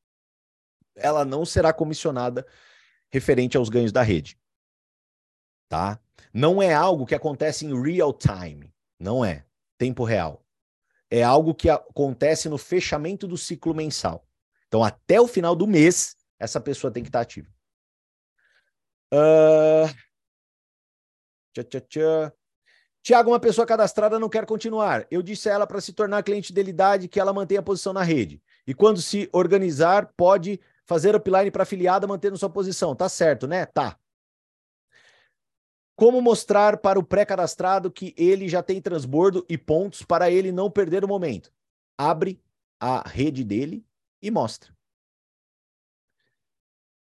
[0.97, 2.47] ela não será comissionada
[3.11, 4.39] referente aos ganhos da rede.
[5.69, 6.01] Tá?
[6.33, 9.45] Não é algo que acontece em real time, não é
[9.77, 10.45] tempo real.
[11.11, 14.28] É algo que acontece no fechamento do ciclo mensal.
[14.69, 17.49] Então, até o final do mês, essa pessoa tem que estar ativa.
[19.13, 19.89] Uh...
[23.03, 25.07] Tiago, uma pessoa cadastrada não quer continuar.
[25.11, 27.93] Eu disse a ela para se tornar cliente de fidelidade que ela mantenha a posição
[27.93, 28.41] na rede.
[28.67, 32.95] E quando se organizar, pode fazer upline para afiliada mantendo sua posição.
[32.95, 33.67] Tá certo, né?
[33.67, 33.99] Tá.
[35.97, 40.71] Como mostrar para o pré-cadastrado que ele já tem transbordo e pontos para ele não
[40.71, 41.51] perder o momento?
[41.97, 42.41] Abre
[42.79, 43.85] a rede dele
[44.23, 44.73] e mostra.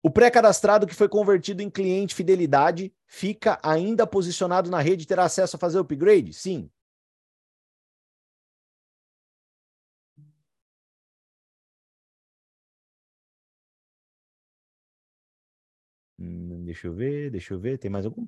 [0.03, 5.25] O pré-cadastrado que foi convertido em cliente fidelidade fica ainda posicionado na rede e terá
[5.25, 6.33] acesso a fazer upgrade?
[6.33, 6.69] Sim.
[16.19, 17.77] Hum, deixa eu ver, deixa eu ver.
[17.79, 18.27] Tem mais algum?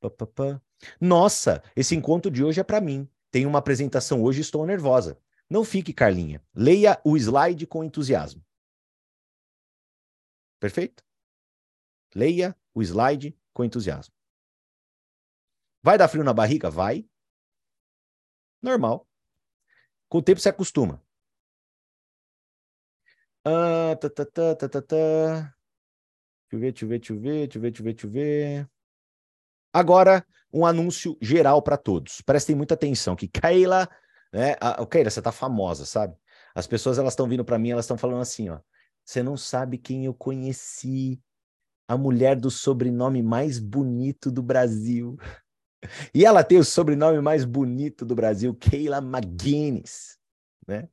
[0.00, 0.62] Pá, pá, pá.
[1.00, 3.08] Nossa, esse encontro de hoje é para mim.
[3.30, 5.18] Tem uma apresentação hoje, estou nervosa.
[5.54, 6.44] Não fique, Carlinha.
[6.52, 8.44] Leia o slide com entusiasmo.
[10.58, 11.04] Perfeito?
[12.12, 14.12] Leia o slide com entusiasmo.
[15.80, 16.68] Vai dar frio na barriga?
[16.68, 17.08] Vai.
[18.60, 19.08] Normal.
[20.08, 21.00] Com o tempo você acostuma.
[23.44, 25.56] Ah, tá, tá, tá, tá, tá, tá.
[26.50, 27.92] Deixa eu ver, deixa eu ver, deixa eu ver, deixa eu ver, deixa eu ver,
[27.92, 28.70] deixa eu ver.
[29.72, 32.20] Agora, um anúncio geral para todos.
[32.22, 33.88] Prestem muita atenção que Keila,
[34.34, 34.56] né?
[34.60, 36.16] A, Keila, você tá famosa, sabe?
[36.54, 38.58] As pessoas elas estão vindo para mim, elas estão falando assim, ó.
[39.04, 41.20] Você não sabe quem eu conheci.
[41.86, 45.16] A mulher do sobrenome mais bonito do Brasil.
[46.14, 50.18] E ela tem o sobrenome mais bonito do Brasil, Keila McGuinness,
[50.66, 50.88] né?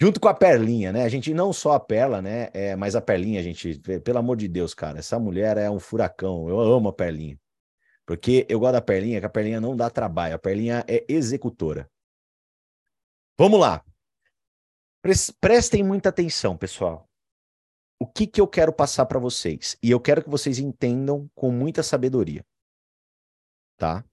[0.00, 1.02] Junto com a Perlinha, né?
[1.02, 2.48] A gente não só a Perla, né?
[2.54, 5.80] É, mas a Perlinha, a gente, pelo amor de Deus, cara, essa mulher é um
[5.80, 6.48] furacão.
[6.48, 7.38] Eu amo a Perlinha.
[8.06, 11.90] Porque eu gosto da Perlinha, que a Perlinha não dá trabalho, a Perlinha é executora.
[13.40, 13.82] Vamos lá.
[15.40, 17.08] Prestem muita atenção, pessoal.
[17.98, 19.78] O que, que eu quero passar para vocês?
[19.82, 22.44] E eu quero que vocês entendam com muita sabedoria.
[23.78, 24.04] Tá?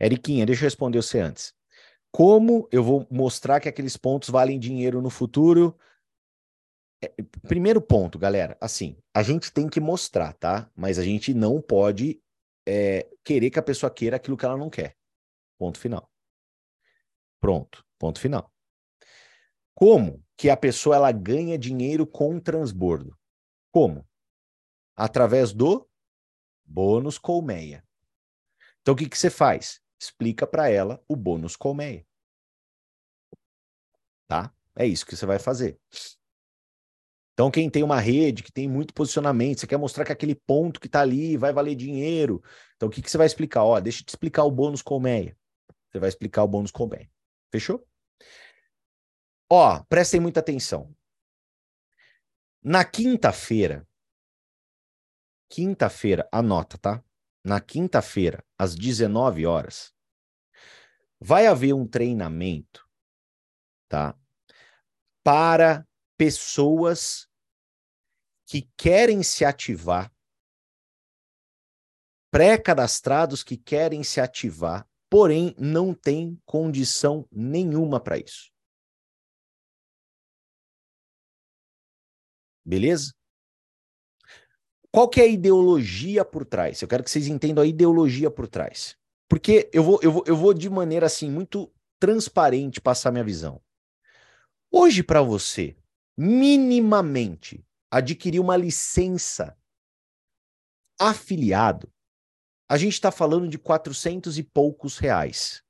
[0.00, 1.54] Eriquinha, deixa eu responder você antes.
[2.10, 5.78] Como eu vou mostrar que aqueles pontos valem dinheiro no futuro?
[7.00, 7.14] É,
[7.46, 10.68] primeiro ponto, galera, assim, a gente tem que mostrar, tá?
[10.74, 12.20] Mas a gente não pode
[12.66, 14.96] é, querer que a pessoa queira aquilo que ela não quer.
[15.58, 16.10] Ponto final.
[17.40, 18.52] Pronto, ponto final.
[19.74, 23.18] Como que a pessoa ela ganha dinheiro com transbordo?
[23.70, 24.08] Como?
[24.94, 25.88] Através do
[26.64, 27.84] bônus colmeia.
[28.80, 29.80] Então o que, que você faz?
[30.00, 32.06] Explica para ela o bônus colmeia.
[34.28, 34.54] Tá?
[34.74, 35.78] É isso que você vai fazer.
[37.42, 40.78] Então, quem tem uma rede que tem muito posicionamento, você quer mostrar que aquele ponto
[40.78, 42.40] que está ali vai valer dinheiro.
[42.76, 43.64] Então, o que, que você vai explicar?
[43.64, 45.36] Ó, deixa eu te explicar o bônus colmeia.
[45.90, 47.10] Você vai explicar o bônus colmeia.
[47.50, 47.84] Fechou?
[49.50, 50.94] Ó, prestem muita atenção.
[52.62, 53.84] Na quinta-feira,
[55.48, 57.04] quinta-feira, anota, tá?
[57.44, 59.92] Na quinta-feira, às 19 horas,
[61.18, 62.88] vai haver um treinamento,
[63.88, 64.16] tá?
[65.24, 65.84] Para
[66.16, 67.31] pessoas
[68.52, 70.12] que querem se ativar,
[72.30, 78.52] pré-cadastrados que querem se ativar, porém não tem condição nenhuma para isso.
[82.62, 83.14] Beleza?
[84.90, 86.82] Qual que é a ideologia por trás?
[86.82, 88.98] Eu quero que vocês entendam a ideologia por trás.
[89.30, 93.62] Porque eu vou, eu vou, eu vou de maneira assim muito transparente passar minha visão.
[94.70, 95.74] Hoje para você,
[96.14, 99.54] minimamente adquirir uma licença
[100.98, 101.92] afiliado,
[102.66, 105.62] a gente está falando de 400 e poucos reais.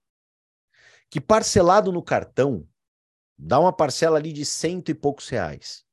[1.11, 2.69] Que parcelado no cartão
[3.37, 5.85] dá uma parcela ali de cento e poucos reais.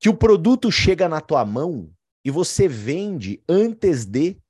[0.00, 1.94] Que o produto chega na tua mão
[2.24, 4.40] e você vende antes de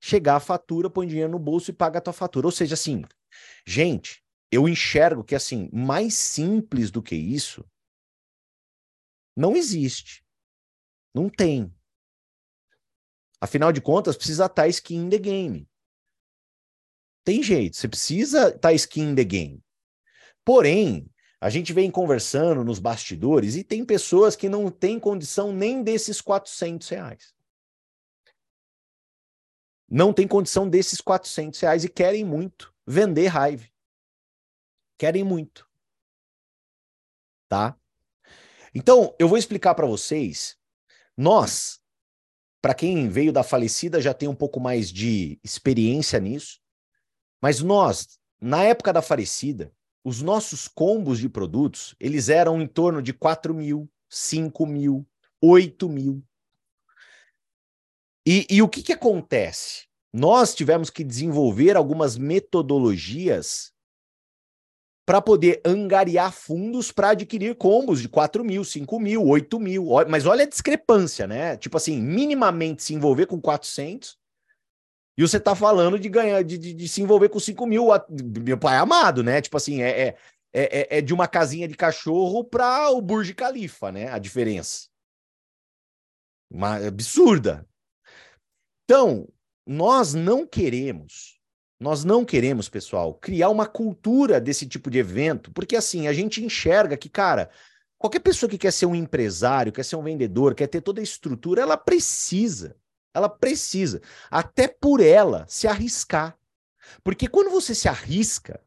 [0.00, 2.46] chegar a fatura, põe dinheiro no bolso e paga a tua fatura.
[2.46, 3.02] Ou seja, assim,
[3.66, 7.68] gente, eu enxergo que assim, mais simples do que isso
[9.40, 10.24] não existe.
[11.14, 11.74] Não tem.
[13.40, 15.68] Afinal de contas, precisa estar skin in the game.
[17.24, 19.64] Tem jeito, você precisa estar skin in the game.
[20.44, 21.10] Porém,
[21.40, 26.20] a gente vem conversando nos bastidores e tem pessoas que não têm condição nem desses
[26.20, 27.34] 400 reais.
[29.88, 33.66] Não tem condição desses 400 reais e querem muito vender raiva.
[34.98, 35.68] Querem muito.
[37.48, 37.79] Tá?
[38.74, 40.56] Então, eu vou explicar para vocês.
[41.16, 41.80] Nós,
[42.62, 46.60] para quem veio da falecida, já tem um pouco mais de experiência nisso.
[47.40, 49.72] Mas nós, na época da falecida,
[50.04, 55.06] os nossos combos de produtos, eles eram em torno de 4 mil, 5 mil,
[55.42, 56.24] 8 mil.
[58.26, 59.86] E, e o que, que acontece?
[60.12, 63.72] Nós tivemos que desenvolver algumas metodologias
[65.10, 69.88] para poder angariar fundos para adquirir combos de 4 mil, 5 mil, 8 mil.
[70.08, 71.56] Mas olha a discrepância, né?
[71.56, 74.16] Tipo assim, minimamente se envolver com 400
[75.18, 77.88] e você tá falando de ganhar, de, de, de se envolver com 5 mil.
[78.40, 79.40] Meu pai é amado, né?
[79.40, 80.16] Tipo assim, é, é,
[80.52, 84.12] é, é de uma casinha de cachorro para o Burj Khalifa, né?
[84.12, 84.86] A diferença.
[86.48, 87.66] Uma absurda.
[88.84, 89.28] Então,
[89.66, 91.39] nós não queremos
[91.80, 96.44] nós não queremos, pessoal, criar uma cultura desse tipo de evento, porque assim, a gente
[96.44, 97.48] enxerga que, cara,
[97.98, 101.02] qualquer pessoa que quer ser um empresário, quer ser um vendedor, quer ter toda a
[101.02, 102.76] estrutura, ela precisa.
[103.12, 104.00] Ela precisa,
[104.30, 106.38] até por ela, se arriscar.
[107.02, 108.60] Porque quando você se arrisca,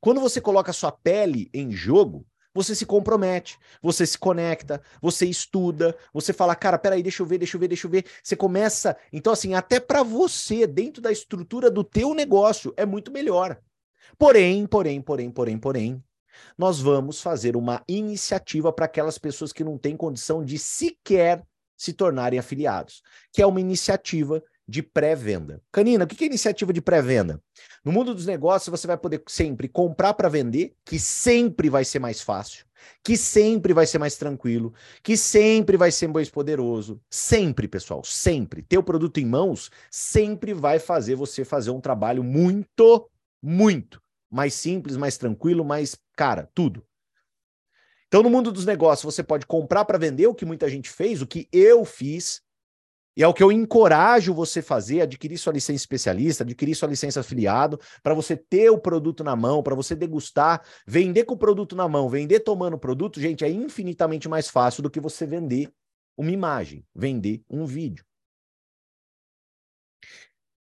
[0.00, 5.96] quando você coloca sua pele em jogo, você se compromete, você se conecta, você estuda,
[6.12, 8.06] você fala, cara, peraí, deixa eu ver, deixa eu ver, deixa eu ver.
[8.22, 8.96] Você começa.
[9.12, 13.60] Então, assim, até para você, dentro da estrutura do teu negócio, é muito melhor.
[14.16, 16.04] Porém, porém, porém, porém, porém,
[16.56, 21.44] nós vamos fazer uma iniciativa para aquelas pessoas que não têm condição de sequer
[21.76, 23.02] se tornarem afiliados,
[23.32, 25.62] que é uma iniciativa de pré-venda.
[25.70, 27.42] Canina, o que é iniciativa de pré-venda?
[27.84, 31.98] No mundo dos negócios, você vai poder sempre comprar para vender, que sempre vai ser
[31.98, 32.64] mais fácil,
[33.02, 37.00] que sempre vai ser mais tranquilo, que sempre vai ser mais poderoso.
[37.10, 38.62] Sempre, pessoal, sempre.
[38.62, 43.10] Ter o produto em mãos sempre vai fazer você fazer um trabalho muito,
[43.42, 46.84] muito mais simples, mais tranquilo, mais, cara, tudo.
[48.08, 51.22] Então, no mundo dos negócios, você pode comprar para vender, o que muita gente fez,
[51.22, 52.42] o que eu fiz,
[53.16, 57.20] e é o que eu encorajo você fazer, adquirir sua licença especialista, adquirir sua licença
[57.20, 61.76] afiliado, para você ter o produto na mão, para você degustar, vender com o produto
[61.76, 65.72] na mão, vender tomando o produto, gente, é infinitamente mais fácil do que você vender
[66.16, 68.04] uma imagem, vender um vídeo.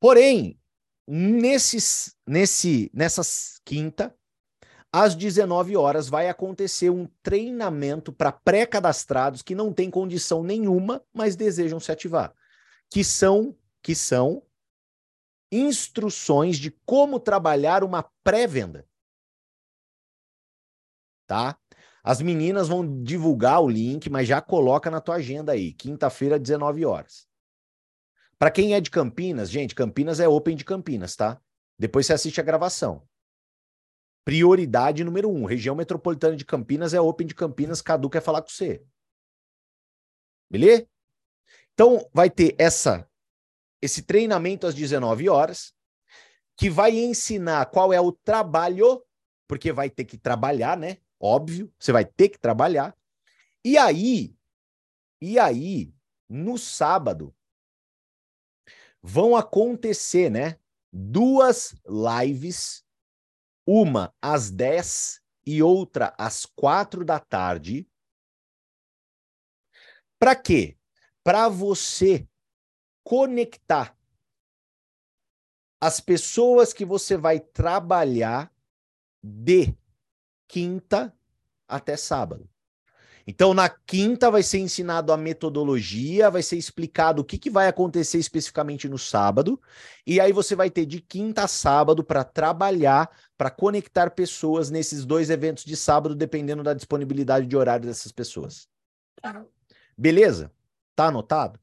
[0.00, 0.58] Porém,
[1.06, 3.22] nesses, nesse, nessa
[3.64, 4.14] quinta,
[4.92, 11.36] às 19 horas, vai acontecer um treinamento para pré-cadastrados que não têm condição nenhuma, mas
[11.36, 12.34] desejam se ativar.
[12.90, 14.42] Que são, que são
[15.52, 18.86] instruções de como trabalhar uma pré-venda.
[21.26, 21.56] Tá?
[22.02, 26.84] As meninas vão divulgar o link, mas já coloca na tua agenda aí, quinta-feira, 19
[26.84, 27.28] horas.
[28.38, 31.40] Para quem é de Campinas, gente, Campinas é Open de Campinas, tá?
[31.78, 33.06] Depois você assiste a gravação.
[34.24, 35.44] Prioridade número um.
[35.44, 37.82] Região metropolitana de Campinas é Open de Campinas.
[37.82, 38.84] Cadu quer falar com você.
[40.50, 40.86] Beleza?
[41.72, 43.08] Então, vai ter essa
[43.82, 45.72] esse treinamento às 19 horas,
[46.56, 49.02] que vai ensinar qual é o trabalho,
[49.48, 50.98] porque vai ter que trabalhar, né?
[51.18, 52.94] Óbvio, você vai ter que trabalhar.
[53.64, 54.36] E aí,
[55.20, 55.92] e aí,
[56.28, 57.34] no sábado,
[59.02, 60.58] vão acontecer, né?
[60.92, 62.84] Duas lives
[63.66, 67.88] uma às 10 e outra às 4 da tarde.
[70.18, 70.76] Para quê?
[71.24, 72.28] Para você
[73.02, 73.96] conectar
[75.80, 78.54] as pessoas que você vai trabalhar
[79.22, 79.74] de
[80.46, 81.16] quinta
[81.66, 82.48] até sábado.
[83.30, 87.68] Então, na quinta vai ser ensinado a metodologia, vai ser explicado o que, que vai
[87.68, 89.62] acontecer especificamente no sábado,
[90.04, 93.08] e aí você vai ter de quinta a sábado para trabalhar,
[93.38, 98.68] para conectar pessoas nesses dois eventos de sábado, dependendo da disponibilidade de horário dessas pessoas.
[99.96, 100.50] Beleza?
[100.96, 101.60] Tá anotado?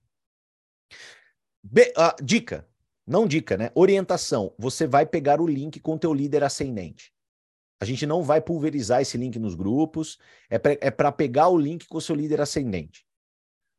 [1.61, 2.65] Be uh, dica,
[3.05, 3.72] não dica, né?
[3.76, 4.53] Orientação.
[4.57, 7.13] Você vai pegar o link com teu líder ascendente.
[7.80, 10.18] A gente não vai pulverizar esse link nos grupos,
[10.50, 13.06] é para é pegar o link com o seu líder ascendente.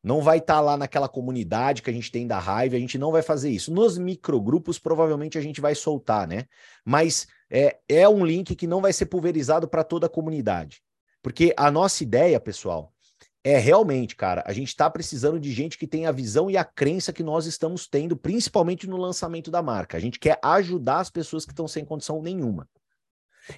[0.01, 2.97] Não vai estar tá lá naquela comunidade que a gente tem da raiva, a gente
[2.97, 3.73] não vai fazer isso.
[3.73, 6.45] Nos microgrupos, provavelmente a gente vai soltar, né?
[6.85, 10.81] Mas é, é um link que não vai ser pulverizado para toda a comunidade.
[11.21, 12.93] Porque a nossa ideia, pessoal,
[13.43, 16.63] é realmente, cara, a gente está precisando de gente que tenha a visão e a
[16.63, 19.97] crença que nós estamos tendo, principalmente no lançamento da marca.
[19.97, 22.67] A gente quer ajudar as pessoas que estão sem condição nenhuma.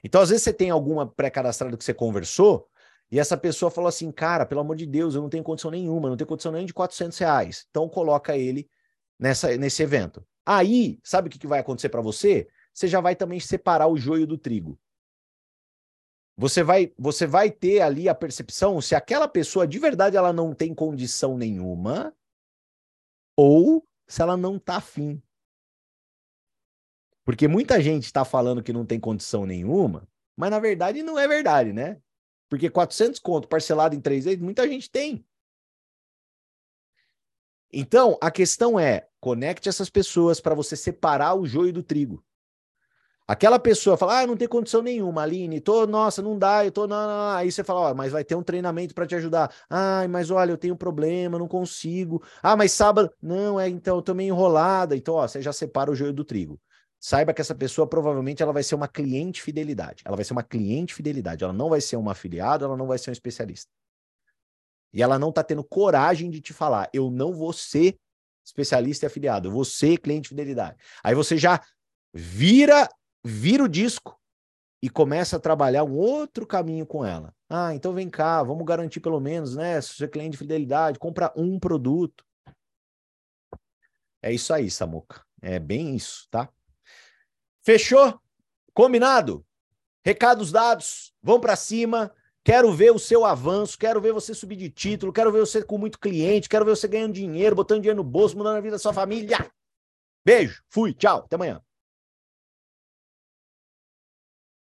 [0.03, 2.67] Então, às vezes, você tem alguma pré-cadastrada que você conversou
[3.11, 6.09] e essa pessoa falou assim: cara, pelo amor de Deus, eu não tenho condição nenhuma,
[6.09, 7.65] não tenho condição nem de 400 reais.
[7.69, 8.69] Então, coloca ele
[9.19, 10.25] nessa, nesse evento.
[10.45, 12.47] Aí, sabe o que, vai acontecer para você?
[12.73, 14.79] Você já vai também separar o joio do trigo.
[16.37, 20.55] Você vai, você vai ter ali a percepção se aquela pessoa de verdade ela não
[20.55, 22.15] tem condição nenhuma
[23.35, 25.21] ou se ela não tá afim.
[27.23, 31.27] Porque muita gente está falando que não tem condição nenhuma, mas na verdade não é
[31.27, 31.97] verdade, né?
[32.49, 35.25] Porque 400 conto parcelado em três vezes, muita gente tem.
[37.71, 42.21] Então, a questão é, conecte essas pessoas para você separar o joio do trigo.
[43.25, 46.85] Aquela pessoa fala, ah, não tem condição nenhuma, Aline, tô, nossa, não dá, eu tô,
[46.85, 47.37] não, não.
[47.37, 49.49] Aí você fala, ó, mas vai ter um treinamento para te ajudar.
[49.69, 52.21] Ai, mas olha, eu tenho um problema, não consigo.
[52.43, 54.97] Ah, mas sábado, não, é, então, eu tô meio enrolada.
[54.97, 56.59] Então, ó, você já separa o joio do trigo
[57.01, 60.03] saiba que essa pessoa provavelmente ela vai ser uma cliente fidelidade.
[60.05, 61.43] Ela vai ser uma cliente fidelidade.
[61.43, 63.71] Ela não vai ser uma afiliada, ela não vai ser um especialista.
[64.93, 67.97] E ela não está tendo coragem de te falar, eu não vou ser
[68.45, 70.77] especialista e afiliado, eu vou ser cliente fidelidade.
[71.03, 71.59] Aí você já
[72.13, 72.87] vira,
[73.23, 74.19] vira o disco
[74.83, 77.33] e começa a trabalhar um outro caminho com ela.
[77.49, 79.79] Ah, então vem cá, vamos garantir pelo menos, né?
[79.81, 82.23] Se você é cliente de fidelidade, compra um produto.
[84.21, 85.23] É isso aí, Samuca.
[85.41, 86.49] É bem isso, tá?
[87.63, 88.19] Fechou?
[88.73, 89.45] Combinado?
[90.03, 92.11] Recados dados, vão para cima.
[92.43, 95.77] Quero ver o seu avanço, quero ver você subir de título, quero ver você com
[95.77, 98.79] muito cliente, quero ver você ganhando dinheiro, botando dinheiro no bolso, mudando a vida da
[98.79, 99.51] sua família.
[100.25, 101.61] Beijo, fui, tchau, até amanhã.